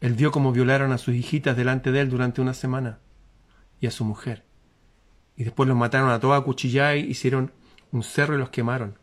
Él 0.00 0.14
vio 0.14 0.30
cómo 0.30 0.52
violaron 0.52 0.90
a 0.92 0.98
sus 0.98 1.14
hijitas 1.14 1.56
delante 1.56 1.92
de 1.92 2.00
él 2.00 2.08
durante 2.08 2.40
una 2.40 2.54
semana 2.54 2.98
y 3.80 3.86
a 3.86 3.90
su 3.90 4.04
mujer. 4.04 4.44
Y 5.36 5.44
después 5.44 5.68
los 5.68 5.76
mataron 5.76 6.10
a 6.10 6.18
toda 6.18 6.40
cuchillada 6.40 6.96
y 6.96 7.00
hicieron 7.00 7.52
un 7.92 8.02
cerro 8.02 8.34
y 8.34 8.38
los 8.38 8.50
quemaron. 8.50 8.96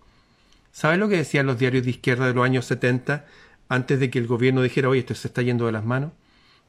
¿Sabes 0.72 1.00
lo 1.00 1.08
que 1.08 1.18
decían 1.18 1.46
los 1.46 1.60
diarios 1.60 1.84
de 1.84 1.92
izquierda 1.92 2.28
de 2.28 2.34
los 2.34 2.44
años 2.44 2.66
70 2.66 3.26
antes 3.70 4.00
de 4.00 4.10
que 4.10 4.20
el 4.20 4.28
gobierno 4.28 4.62
dijera, 4.62 4.90
oye, 4.90 5.02
esto 5.02 5.16
se 5.16 5.28
está 5.28 5.42
yendo 5.42 5.68
de 5.68 5.72
las 5.72 5.86
manos? 5.86 6.12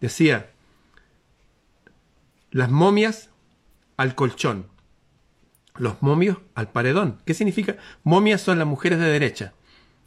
Decía, 0.00 0.50
las 2.50 2.70
momias 2.70 3.30
al 3.96 4.14
colchón, 4.14 4.66
los 5.76 6.02
momios 6.02 6.38
al 6.54 6.70
paredón. 6.70 7.20
¿Qué 7.24 7.34
significa? 7.34 7.76
Momias 8.04 8.40
son 8.40 8.58
las 8.58 8.66
mujeres 8.66 8.98
de 8.98 9.06
derecha, 9.06 9.54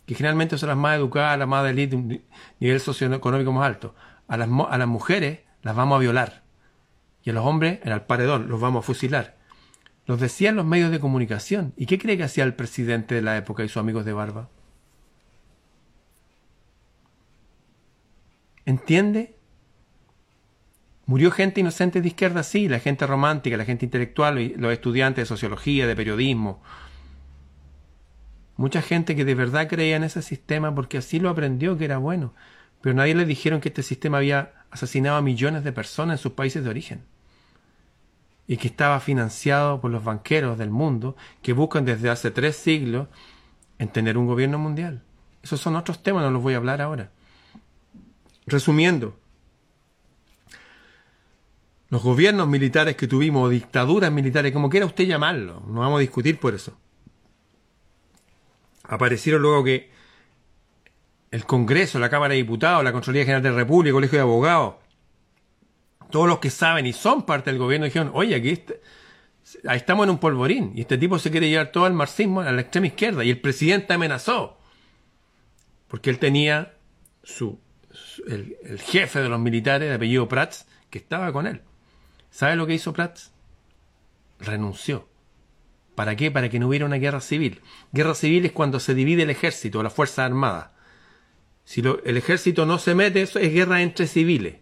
que 0.05 0.15
generalmente 0.15 0.57
son 0.57 0.69
las 0.69 0.77
más 0.77 0.97
educadas, 0.97 1.37
las 1.37 1.47
más 1.47 1.63
de 1.63 1.69
élite, 1.71 1.95
un 1.95 2.21
nivel 2.59 2.79
socioeconómico 2.79 3.51
más 3.51 3.65
alto. 3.65 3.95
A 4.27 4.37
las, 4.37 4.49
a 4.69 4.77
las 4.77 4.87
mujeres 4.87 5.39
las 5.61 5.75
vamos 5.75 5.97
a 5.97 5.99
violar. 5.99 6.43
Y 7.23 7.29
a 7.29 7.33
los 7.33 7.45
hombres 7.45 7.79
en 7.83 7.91
el 7.91 8.01
paredón 8.01 8.49
los 8.49 8.59
vamos 8.59 8.83
a 8.83 8.85
fusilar. 8.87 9.37
Los 10.05 10.19
decían 10.19 10.55
los 10.55 10.65
medios 10.65 10.89
de 10.91 10.99
comunicación. 10.99 11.73
¿Y 11.77 11.85
qué 11.85 11.99
cree 11.99 12.17
que 12.17 12.23
hacía 12.23 12.43
el 12.43 12.55
presidente 12.55 13.15
de 13.15 13.21
la 13.21 13.37
época 13.37 13.63
y 13.63 13.67
sus 13.67 13.77
amigos 13.77 14.05
de 14.05 14.13
barba? 14.13 14.49
¿Entiende 18.65 19.38
Murió 21.09 21.31
gente 21.31 21.59
inocente 21.59 22.03
de 22.03 22.07
izquierda, 22.07 22.43
sí, 22.43 22.69
la 22.69 22.77
gente 22.77 23.07
romántica, 23.07 23.57
la 23.57 23.65
gente 23.65 23.83
intelectual, 23.83 24.53
los 24.57 24.71
estudiantes 24.71 25.23
de 25.23 25.25
sociología, 25.25 25.87
de 25.87 25.95
periodismo. 25.95 26.61
Mucha 28.57 28.83
gente 28.83 29.15
que 29.15 29.25
de 29.25 29.33
verdad 29.33 29.67
creía 29.67 29.95
en 29.95 30.03
ese 30.03 30.21
sistema 30.21 30.75
porque 30.75 30.99
así 30.99 31.19
lo 31.19 31.31
aprendió 31.31 31.79
que 31.79 31.85
era 31.85 31.97
bueno. 31.97 32.35
Pero 32.81 32.93
nadie 32.93 33.15
le 33.15 33.25
dijeron 33.25 33.59
que 33.59 33.69
este 33.69 33.81
sistema 33.81 34.19
había 34.19 34.53
asesinado 34.69 35.17
a 35.17 35.23
millones 35.23 35.63
de 35.63 35.71
personas 35.71 36.19
en 36.19 36.21
sus 36.21 36.33
países 36.33 36.63
de 36.63 36.69
origen. 36.69 37.01
Y 38.45 38.57
que 38.57 38.67
estaba 38.67 38.99
financiado 38.99 39.81
por 39.81 39.89
los 39.89 40.03
banqueros 40.03 40.59
del 40.59 40.69
mundo 40.69 41.15
que 41.41 41.53
buscan 41.53 41.85
desde 41.85 42.11
hace 42.11 42.29
tres 42.29 42.55
siglos 42.55 43.07
en 43.79 43.87
tener 43.87 44.15
un 44.15 44.27
gobierno 44.27 44.59
mundial. 44.59 45.01
Esos 45.41 45.59
son 45.59 45.75
otros 45.75 46.03
temas, 46.03 46.21
no 46.21 46.29
los 46.29 46.43
voy 46.43 46.53
a 46.53 46.57
hablar 46.57 46.83
ahora. 46.83 47.09
Resumiendo, 48.45 49.18
los 51.89 52.03
gobiernos 52.03 52.47
militares 52.47 52.95
que 52.95 53.07
tuvimos, 53.07 53.49
dictaduras 53.49 54.11
militares, 54.11 54.51
como 54.51 54.69
quiera 54.69 54.85
usted 54.85 55.05
llamarlo, 55.05 55.63
no 55.67 55.81
vamos 55.81 55.97
a 55.97 56.01
discutir 56.01 56.39
por 56.39 56.53
eso. 56.53 56.77
Aparecieron 58.83 59.41
luego 59.41 59.63
que 59.63 59.89
el 61.31 61.45
Congreso, 61.45 61.99
la 61.99 62.09
Cámara 62.09 62.33
de 62.33 62.37
Diputados, 62.37 62.83
la 62.83 62.91
Contraloría 62.91 63.23
General 63.23 63.43
de 63.43 63.51
la 63.51 63.57
República, 63.57 63.89
el 63.89 63.95
Colegio 63.95 64.17
de 64.17 64.23
Abogados, 64.23 64.75
todos 66.09 66.27
los 66.27 66.39
que 66.39 66.49
saben 66.49 66.85
y 66.85 66.93
son 66.93 67.25
parte 67.25 67.51
del 67.51 67.59
gobierno 67.59 67.85
dijeron, 67.85 68.11
oye, 68.13 68.35
aquí 68.35 68.63
estamos 69.63 70.03
en 70.05 70.09
un 70.09 70.17
polvorín 70.17 70.71
y 70.75 70.81
este 70.81 70.97
tipo 70.97 71.19
se 71.19 71.29
quiere 71.29 71.49
llevar 71.49 71.71
todo 71.71 71.85
al 71.85 71.93
marxismo, 71.93 72.41
a 72.41 72.51
la 72.51 72.61
extrema 72.61 72.87
izquierda 72.87 73.23
y 73.23 73.29
el 73.29 73.39
presidente 73.39 73.93
amenazó 73.93 74.59
porque 75.89 76.09
él 76.09 76.19
tenía 76.19 76.73
su, 77.23 77.59
el, 78.27 78.55
el, 78.63 78.79
jefe 78.79 79.19
de 79.19 79.27
los 79.27 79.39
militares 79.39 79.89
de 79.89 79.95
apellido 79.95 80.29
Prats 80.29 80.67
que 80.89 80.99
estaba 80.99 81.33
con 81.33 81.47
él. 81.47 81.61
¿Sabe 82.29 82.55
lo 82.55 82.67
que 82.67 82.73
hizo 82.73 82.93
Prats? 82.93 83.31
Renunció. 84.39 85.07
¿Para 85.95 86.15
qué? 86.15 86.31
Para 86.31 86.49
que 86.49 86.59
no 86.59 86.67
hubiera 86.69 86.85
una 86.85 86.95
guerra 86.95 87.19
civil. 87.19 87.61
Guerra 87.91 88.13
civil 88.13 88.45
es 88.45 88.51
cuando 88.53 88.79
se 88.79 88.93
divide 88.93 89.23
el 89.23 89.29
ejército, 89.29 89.83
la 89.83 89.89
fuerza 89.89 90.23
armada. 90.23 90.73
Si 91.65 91.81
el 91.81 92.17
ejército 92.17 92.65
no 92.65 92.79
se 92.79 92.95
mete, 92.95 93.21
eso 93.21 93.37
es 93.37 93.53
guerra 93.53 93.81
entre 93.81 94.07
civiles. 94.07 94.55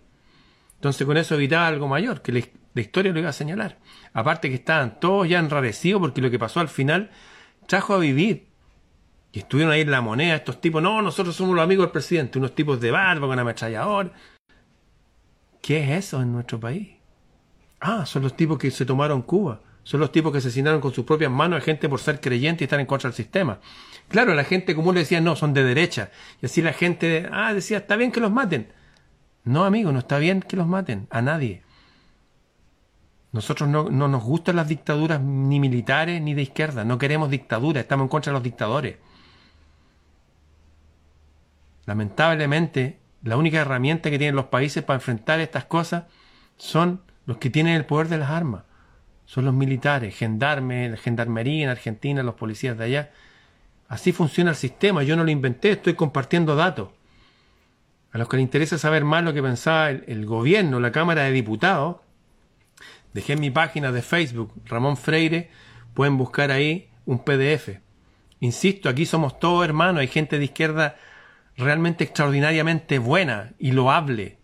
Entonces 0.76 1.06
con 1.06 1.16
eso 1.16 1.36
evitaba 1.36 1.68
algo 1.68 1.88
mayor, 1.88 2.22
que 2.22 2.32
la 2.32 2.82
historia 2.82 3.14
lo 3.14 3.20
iba 3.20 3.30
a 3.30 3.34
señalar. 3.34 3.78
Aparte 4.14 4.50
que 4.50 4.56
estaban 4.56 5.00
todos 5.00 5.30
ya 5.30 5.40
enrarecidos 5.40 6.02
porque 6.02 6.22
lo 6.22 6.32
que 6.32 6.40
pasó 6.40 6.60
al 6.60 6.70
final 6.70 7.12
trajo 7.68 7.94
a 7.94 8.00
vivir. 8.00 8.48
Y 9.32 9.40
estuvieron 9.40 9.72
ahí 9.72 9.82
en 9.82 9.92
la 9.92 10.02
moneda 10.02 10.36
estos 10.36 10.60
tipos, 10.60 10.82
no, 10.82 11.02
nosotros 11.02 11.36
somos 11.36 11.56
los 11.56 11.64
amigos 11.64 11.86
del 11.86 11.92
presidente, 11.92 12.40
unos 12.40 12.56
tipos 12.56 12.82
de 12.82 12.92
barba 12.92 13.28
con 13.28 13.38
ametrallador. 13.38 14.12
¿Qué 15.62 15.84
es 15.84 16.06
eso 16.06 16.22
en 16.22 16.32
nuestro 16.32 16.60
país? 16.60 16.97
Ah, 17.80 18.06
son 18.06 18.24
los 18.24 18.36
tipos 18.36 18.58
que 18.58 18.72
se 18.72 18.86
tomaron 18.86 19.22
Cuba. 19.22 19.62
Son 19.84 20.00
los 20.02 20.12
tipos 20.12 20.32
que 20.34 20.40
asesinaron 20.40 20.82
con 20.82 20.94
sus 20.94 21.06
propias 21.06 21.32
manos 21.32 21.62
a 21.62 21.64
gente 21.64 21.88
por 21.88 22.00
ser 22.00 22.20
creyente 22.20 22.64
y 22.64 22.66
estar 22.66 22.80
en 22.80 22.86
contra 22.86 23.10
del 23.10 23.16
sistema. 23.16 23.60
Claro, 24.10 24.36
la 24.36 24.44
gente 24.44 24.76
común 24.76 24.96
le 24.96 25.02
decía, 25.02 25.22
no, 25.22 25.36
son 25.36 25.54
de 25.54 25.64
derecha. 25.64 26.12
Y 26.42 26.48
así 26.48 26.62
la 26.62 26.74
gente, 26.74 27.30
ah, 27.32 27.54
decía, 27.54 27.78
está 27.78 27.96
bien 27.96 28.12
que 28.12 28.20
los 28.20 28.32
maten. 28.32 28.68
No, 29.46 29.64
amigo, 29.64 29.94
no 29.94 30.00
está 30.00 30.18
bien 30.18 30.42
que 30.42 30.58
los 30.58 30.68
maten. 30.68 31.08
A 31.10 31.22
nadie. 31.22 31.64
Nosotros 33.32 33.70
no, 33.70 33.90
no 33.90 34.10
nos 34.10 34.24
gustan 34.24 34.58
las 34.58 34.68
dictaduras 34.68 35.22
ni 35.22 35.60
militares 35.60 36.22
ni 36.22 36.34
de 36.34 36.42
izquierda. 36.42 36.84
No 36.84 36.98
queremos 36.98 37.30
dictadura. 37.30 37.80
Estamos 37.80 38.06
en 38.06 38.10
contra 38.10 38.32
de 38.32 38.36
los 38.36 38.44
dictadores. 38.44 38.98
Lamentablemente, 41.86 43.00
la 43.24 43.38
única 43.38 43.60
herramienta 43.60 44.10
que 44.10 44.18
tienen 44.18 44.36
los 44.36 44.48
países 44.48 44.84
para 44.84 44.96
enfrentar 44.96 45.40
estas 45.40 45.64
cosas 45.64 46.04
son 46.58 47.02
los 47.28 47.38
que 47.38 47.52
tienen 47.52 47.76
el 47.76 47.86
poder 47.86 48.08
de 48.08 48.18
las 48.18 48.32
armas. 48.32 48.64
Son 49.26 49.46
los 49.46 49.54
militares, 49.54 50.16
gendarmes, 50.16 50.90
la 50.90 50.98
gendarmería 50.98 51.66
en 51.66 51.70
Argentina, 51.70 52.24
los 52.24 52.36
policías 52.36 52.78
de 52.78 52.86
allá. 52.86 53.12
Así 53.90 54.14
funciona 54.14 54.52
el 54.52 54.56
sistema. 54.56 55.04
Yo 55.04 55.16
no 55.18 55.26
lo 55.26 55.30
inventé, 55.30 55.72
estoy 55.72 55.94
compartiendo 55.94 56.56
datos. 56.56 56.90
A 58.14 58.18
los 58.18 58.30
que 58.30 58.38
les 58.38 58.46
interesa 58.46 58.78
saber 58.78 59.04
más 59.04 59.24
lo 59.26 59.34
que 59.34 59.44
pensaba 59.44 59.90
el, 59.90 60.26
gobierno, 60.26 60.80
la 60.80 60.94
Cámara 60.94 61.24
de 61.24 61.32
Diputados, 61.32 61.98
dejé 63.14 63.34
en 63.34 63.42
mi 63.42 63.52
página 63.52 63.92
de 63.92 64.02
Facebook, 64.02 64.54
Ramón 64.66 64.96
Freire, 64.96 65.52
pueden 65.94 66.18
buscar 66.18 66.52
ahí 66.52 66.90
un 67.06 67.20
PDF. 67.20 67.82
Insisto, 68.40 68.88
aquí 68.88 69.06
somos 69.06 69.38
todos 69.38 69.66
hermanos, 69.66 70.00
hay 70.00 70.08
gente 70.08 70.40
de 70.40 70.46
izquierda 70.46 70.96
realmente 71.58 72.06
extraordinariamente 72.06 73.00
buena 73.00 73.52
y 73.60 73.74
loable. 73.74 74.38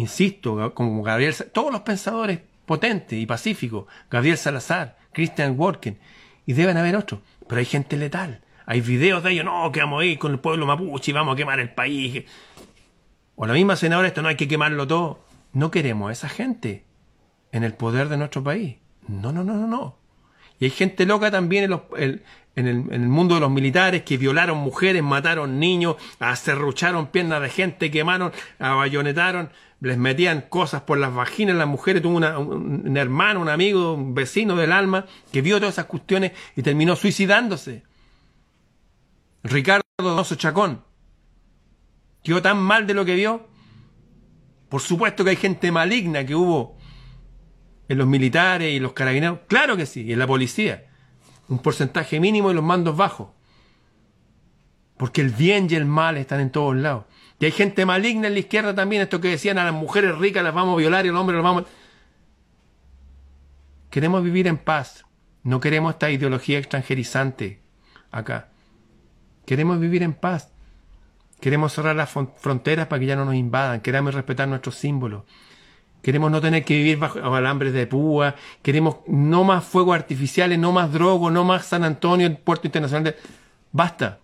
Insisto, 0.00 0.72
como 0.74 1.02
Gabriel, 1.02 1.34
todos 1.52 1.70
los 1.70 1.82
pensadores 1.82 2.40
potentes 2.64 3.18
y 3.18 3.26
pacíficos, 3.26 3.84
Gabriel 4.10 4.38
Salazar, 4.38 4.96
Christian 5.12 5.60
Worken, 5.60 5.98
y 6.46 6.54
deben 6.54 6.78
haber 6.78 6.96
otros, 6.96 7.20
pero 7.46 7.58
hay 7.58 7.66
gente 7.66 7.98
letal. 7.98 8.40
Hay 8.64 8.80
videos 8.80 9.22
de 9.22 9.32
ellos, 9.32 9.44
no, 9.44 9.70
que 9.70 9.80
vamos 9.80 10.00
a 10.00 10.06
ir 10.06 10.18
con 10.18 10.32
el 10.32 10.38
pueblo 10.38 10.64
mapuche 10.64 11.10
y 11.10 11.14
vamos 11.14 11.34
a 11.34 11.36
quemar 11.36 11.60
el 11.60 11.74
país. 11.74 12.24
O 13.36 13.46
la 13.46 13.52
misma 13.52 13.76
senadora, 13.76 14.08
esto 14.08 14.22
no 14.22 14.28
hay 14.28 14.36
que 14.36 14.48
quemarlo 14.48 14.86
todo. 14.86 15.22
No 15.52 15.70
queremos 15.70 16.08
a 16.08 16.12
esa 16.12 16.30
gente 16.30 16.86
en 17.52 17.62
el 17.62 17.74
poder 17.74 18.08
de 18.08 18.16
nuestro 18.16 18.42
país. 18.42 18.76
No, 19.06 19.32
no, 19.32 19.44
no, 19.44 19.54
no, 19.54 19.66
no. 19.66 19.98
Y 20.60 20.66
hay 20.66 20.70
gente 20.70 21.06
loca 21.06 21.30
también 21.30 21.72
en, 21.96 22.66
el, 22.66 23.00
mundo 23.08 23.34
de 23.36 23.40
los 23.40 23.50
militares 23.50 24.02
que 24.02 24.18
violaron 24.18 24.58
mujeres, 24.58 25.02
mataron 25.02 25.58
niños, 25.58 25.96
acerrucharon 26.18 27.06
piernas 27.06 27.40
de 27.40 27.48
gente, 27.48 27.90
quemaron, 27.90 28.30
abayonetaron, 28.58 29.50
les 29.80 29.96
metían 29.96 30.42
cosas 30.42 30.82
por 30.82 30.98
las 30.98 31.14
vaginas 31.14 31.56
las 31.56 31.66
mujeres. 31.66 32.02
Tuvo 32.02 32.18
una, 32.18 32.38
un, 32.38 32.86
un, 32.86 32.96
hermano, 32.98 33.40
un 33.40 33.48
amigo, 33.48 33.94
un 33.94 34.14
vecino 34.14 34.54
del 34.54 34.72
alma 34.72 35.06
que 35.32 35.40
vio 35.40 35.58
todas 35.58 35.74
esas 35.74 35.86
cuestiones 35.86 36.32
y 36.54 36.62
terminó 36.62 36.94
suicidándose. 36.94 37.82
Ricardo 39.42 39.82
Donoso 39.96 40.34
Chacón. 40.34 40.84
Quedó 42.22 42.42
tan 42.42 42.58
mal 42.58 42.86
de 42.86 42.92
lo 42.92 43.06
que 43.06 43.14
vio. 43.14 43.48
Por 44.68 44.82
supuesto 44.82 45.24
que 45.24 45.30
hay 45.30 45.36
gente 45.36 45.72
maligna 45.72 46.26
que 46.26 46.34
hubo 46.34 46.76
en 47.90 47.98
los 47.98 48.06
militares 48.06 48.72
y 48.72 48.78
los 48.78 48.92
carabineros. 48.92 49.40
Claro 49.48 49.76
que 49.76 49.84
sí, 49.84 50.02
y 50.02 50.12
en 50.12 50.20
la 50.20 50.26
policía 50.28 50.86
un 51.48 51.58
porcentaje 51.58 52.20
mínimo 52.20 52.48
y 52.52 52.54
los 52.54 52.62
mandos 52.62 52.96
bajos. 52.96 53.30
Porque 54.96 55.20
el 55.20 55.30
bien 55.30 55.66
y 55.68 55.74
el 55.74 55.86
mal 55.86 56.16
están 56.16 56.38
en 56.38 56.50
todos 56.50 56.76
lados. 56.76 57.06
Y 57.40 57.46
hay 57.46 57.50
gente 57.50 57.84
maligna 57.84 58.28
en 58.28 58.34
la 58.34 58.38
izquierda 58.38 58.76
también, 58.76 59.02
esto 59.02 59.20
que 59.20 59.26
decían 59.26 59.58
a 59.58 59.64
las 59.64 59.74
mujeres 59.74 60.16
ricas 60.18 60.44
las 60.44 60.54
vamos 60.54 60.74
a 60.74 60.78
violar 60.78 61.04
y 61.04 61.08
al 61.08 61.16
hombre 61.16 61.34
los 61.34 61.42
vamos... 61.42 61.64
Queremos 63.90 64.22
vivir 64.22 64.46
en 64.46 64.58
paz. 64.58 65.04
No 65.42 65.58
queremos 65.58 65.94
esta 65.94 66.12
ideología 66.12 66.58
extranjerizante 66.58 67.60
acá. 68.12 68.50
Queremos 69.46 69.80
vivir 69.80 70.04
en 70.04 70.14
paz. 70.14 70.52
Queremos 71.40 71.72
cerrar 71.72 71.96
las 71.96 72.10
fronteras 72.10 72.86
para 72.86 73.00
que 73.00 73.06
ya 73.06 73.16
no 73.16 73.24
nos 73.24 73.34
invadan. 73.34 73.80
Queremos 73.80 74.14
respetar 74.14 74.46
nuestros 74.46 74.76
símbolos. 74.76 75.24
Queremos 76.02 76.30
no 76.30 76.40
tener 76.40 76.64
que 76.64 76.76
vivir 76.76 76.98
bajo 76.98 77.18
alambres 77.34 77.72
de 77.72 77.86
púa. 77.86 78.34
Queremos 78.62 78.96
no 79.06 79.44
más 79.44 79.64
fuegos 79.64 79.94
artificiales, 79.94 80.58
no 80.58 80.72
más 80.72 80.92
drogo, 80.92 81.30
no 81.30 81.44
más 81.44 81.66
San 81.66 81.84
Antonio, 81.84 82.26
el 82.26 82.38
puerto 82.38 82.66
internacional 82.66 83.04
de... 83.04 83.16
Basta. 83.72 84.18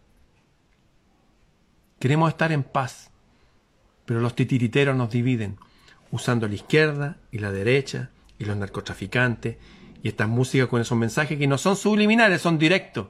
Queremos 1.99 2.31
estar 2.31 2.53
en 2.53 2.63
paz. 2.63 3.11
Pero 4.07 4.21
los 4.21 4.35
titiriteros 4.35 4.97
nos 4.97 5.11
dividen, 5.11 5.59
usando 6.11 6.49
la 6.49 6.55
izquierda 6.55 7.17
y 7.31 7.39
la 7.39 7.51
derecha, 7.51 8.11
y 8.39 8.45
los 8.45 8.57
narcotraficantes, 8.57 9.57
y 10.03 10.09
estas 10.09 10.29
músicas 10.29 10.69
con 10.69 10.81
esos 10.81 10.97
mensajes 10.97 11.39
que 11.39 11.47
no 11.47 11.59
son 11.59 11.77
subliminales, 11.77 12.41
son 12.41 12.59
directos. 12.59 13.09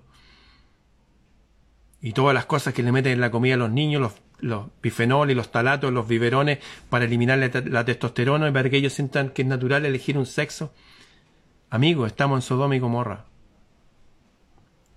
Y 2.01 2.13
todas 2.13 2.35
las 2.35 2.47
cosas 2.47 2.73
que 2.73 2.83
le 2.83 2.93
meten 2.93 3.13
en 3.13 3.21
la 3.21 3.31
comida 3.31 3.55
a 3.55 3.59
los 3.59 3.71
niños, 3.71 4.01
los 4.01 4.15
los 4.41 4.67
bifenoles, 4.83 5.37
los 5.37 5.51
talatos, 5.51 5.93
los 5.93 6.07
biberones 6.07 6.59
para 6.91 7.05
eliminar 7.05 7.39
la, 7.39 7.51
la, 7.65 7.85
testosterona 7.85 8.49
y 8.49 8.53
para 8.53 8.69
que 8.69 8.77
ellos 8.77 8.93
sientan 8.93 9.31
que 9.31 9.43
es 9.43 9.49
natural 9.49 9.85
elegir 9.85 10.19
un 10.19 10.27
sexo. 10.27 10.73
Amigos, 11.71 12.09
estamos 12.09 12.39
en 12.39 12.43
Sodoma 12.43 12.77
y 12.77 12.79
Gomorra. 12.79 13.25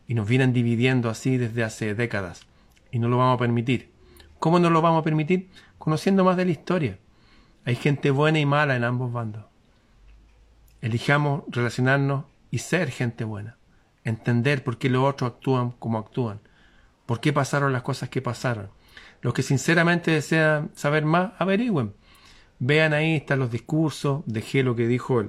Y 0.08 0.14
nos 0.14 0.28
vienen 0.28 0.54
dividiendo 0.54 1.10
así 1.10 1.38
desde 1.38 1.64
hace 1.64 1.96
décadas. 1.96 2.48
Y 2.92 3.00
no 3.00 3.08
lo 3.08 3.18
vamos 3.18 3.36
a 3.36 3.40
permitir. 3.40 3.92
¿Cómo 4.40 4.60
no 4.60 4.70
lo 4.70 4.82
vamos 4.82 5.02
a 5.02 5.04
permitir? 5.04 5.50
Conociendo 5.78 6.24
más 6.24 6.38
de 6.38 6.46
la 6.46 6.52
historia. 6.52 6.98
Hay 7.66 7.76
gente 7.76 8.12
buena 8.12 8.40
y 8.40 8.46
mala 8.46 8.76
en 8.76 8.84
ambos 8.84 9.12
bandos. 9.12 9.46
Elijamos 10.82 11.44
relacionarnos 11.50 12.26
y 12.52 12.60
ser 12.60 12.90
gente 12.90 13.24
buena. 13.24 13.58
Entender 14.04 14.64
por 14.64 14.78
qué 14.78 14.90
los 14.90 15.04
otros 15.04 15.32
actúan 15.32 15.72
como 15.72 16.00
actúan. 16.00 16.40
Por 17.06 17.20
qué 17.20 17.34
pasaron 17.34 17.74
las 17.74 17.84
cosas 17.84 18.10
que 18.10 18.22
pasaron 18.22 18.70
los 19.22 19.34
que 19.34 19.44
sinceramente 19.44 20.12
desean 20.12 20.72
saber 20.76 21.06
más, 21.06 21.32
averigüen. 21.40 21.94
Vean 22.60 22.94
ahí, 22.94 23.16
están 23.16 23.40
los 23.40 23.52
discursos, 23.52 24.24
dejé 24.26 24.64
lo 24.64 24.76
que 24.76 24.88
dijo 24.88 25.24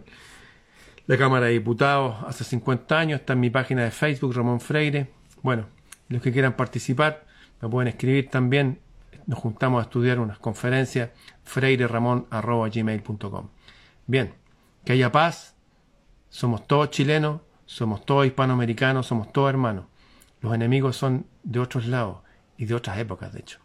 la 1.07 1.17
Cámara 1.19 1.47
de 1.47 1.53
Diputados 1.53 2.17
hace 2.27 2.45
50 2.45 2.99
años, 2.99 3.21
está 3.21 3.33
en 3.33 3.41
mi 3.41 3.51
página 3.51 3.83
de 3.83 3.91
Facebook, 3.91 4.33
Ramón 4.33 4.61
Freire. 4.61 5.11
Bueno, 5.43 5.67
los 6.09 6.23
que 6.23 6.31
quieran 6.33 6.55
participar, 6.55 7.27
me 7.61 7.69
pueden 7.69 7.89
escribir 7.89 8.31
también. 8.31 8.79
Nos 9.27 9.41
juntamos 9.41 9.81
a 9.81 9.83
estudiar 9.83 10.21
unas 10.21 10.39
conferencias, 10.39 11.11
freireramon.gmail.com. 11.45 13.49
Bien, 14.07 14.35
que 14.85 14.93
haya 14.93 15.11
paz, 15.11 15.57
somos 16.29 16.69
todos 16.69 16.91
chilenos, 16.91 17.41
somos 17.67 18.07
todos 18.07 18.27
hispanoamericanos, 18.27 19.07
somos 19.07 19.33
todos 19.33 19.51
hermanos. 19.51 19.87
Los 20.41 20.55
enemigos 20.55 20.97
son 20.97 21.27
de 21.43 21.59
otros 21.59 21.87
lados 21.87 22.19
y 22.57 22.67
de 22.67 22.75
otras 22.75 22.99
épocas, 22.99 23.33
de 23.33 23.41
hecho. 23.41 23.59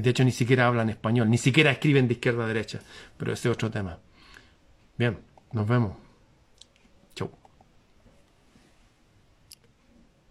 Y 0.00 0.02
de 0.02 0.08
hecho 0.08 0.24
ni 0.24 0.32
siquiera 0.32 0.66
hablan 0.66 0.88
español, 0.88 1.28
ni 1.28 1.36
siquiera 1.36 1.70
escriben 1.70 2.08
de 2.08 2.14
izquierda 2.14 2.44
a 2.44 2.46
derecha. 2.46 2.80
Pero 3.18 3.34
ese 3.34 3.50
es 3.50 3.54
otro 3.54 3.70
tema. 3.70 3.98
Bien, 4.96 5.18
nos 5.52 5.68
vemos. 5.68 5.92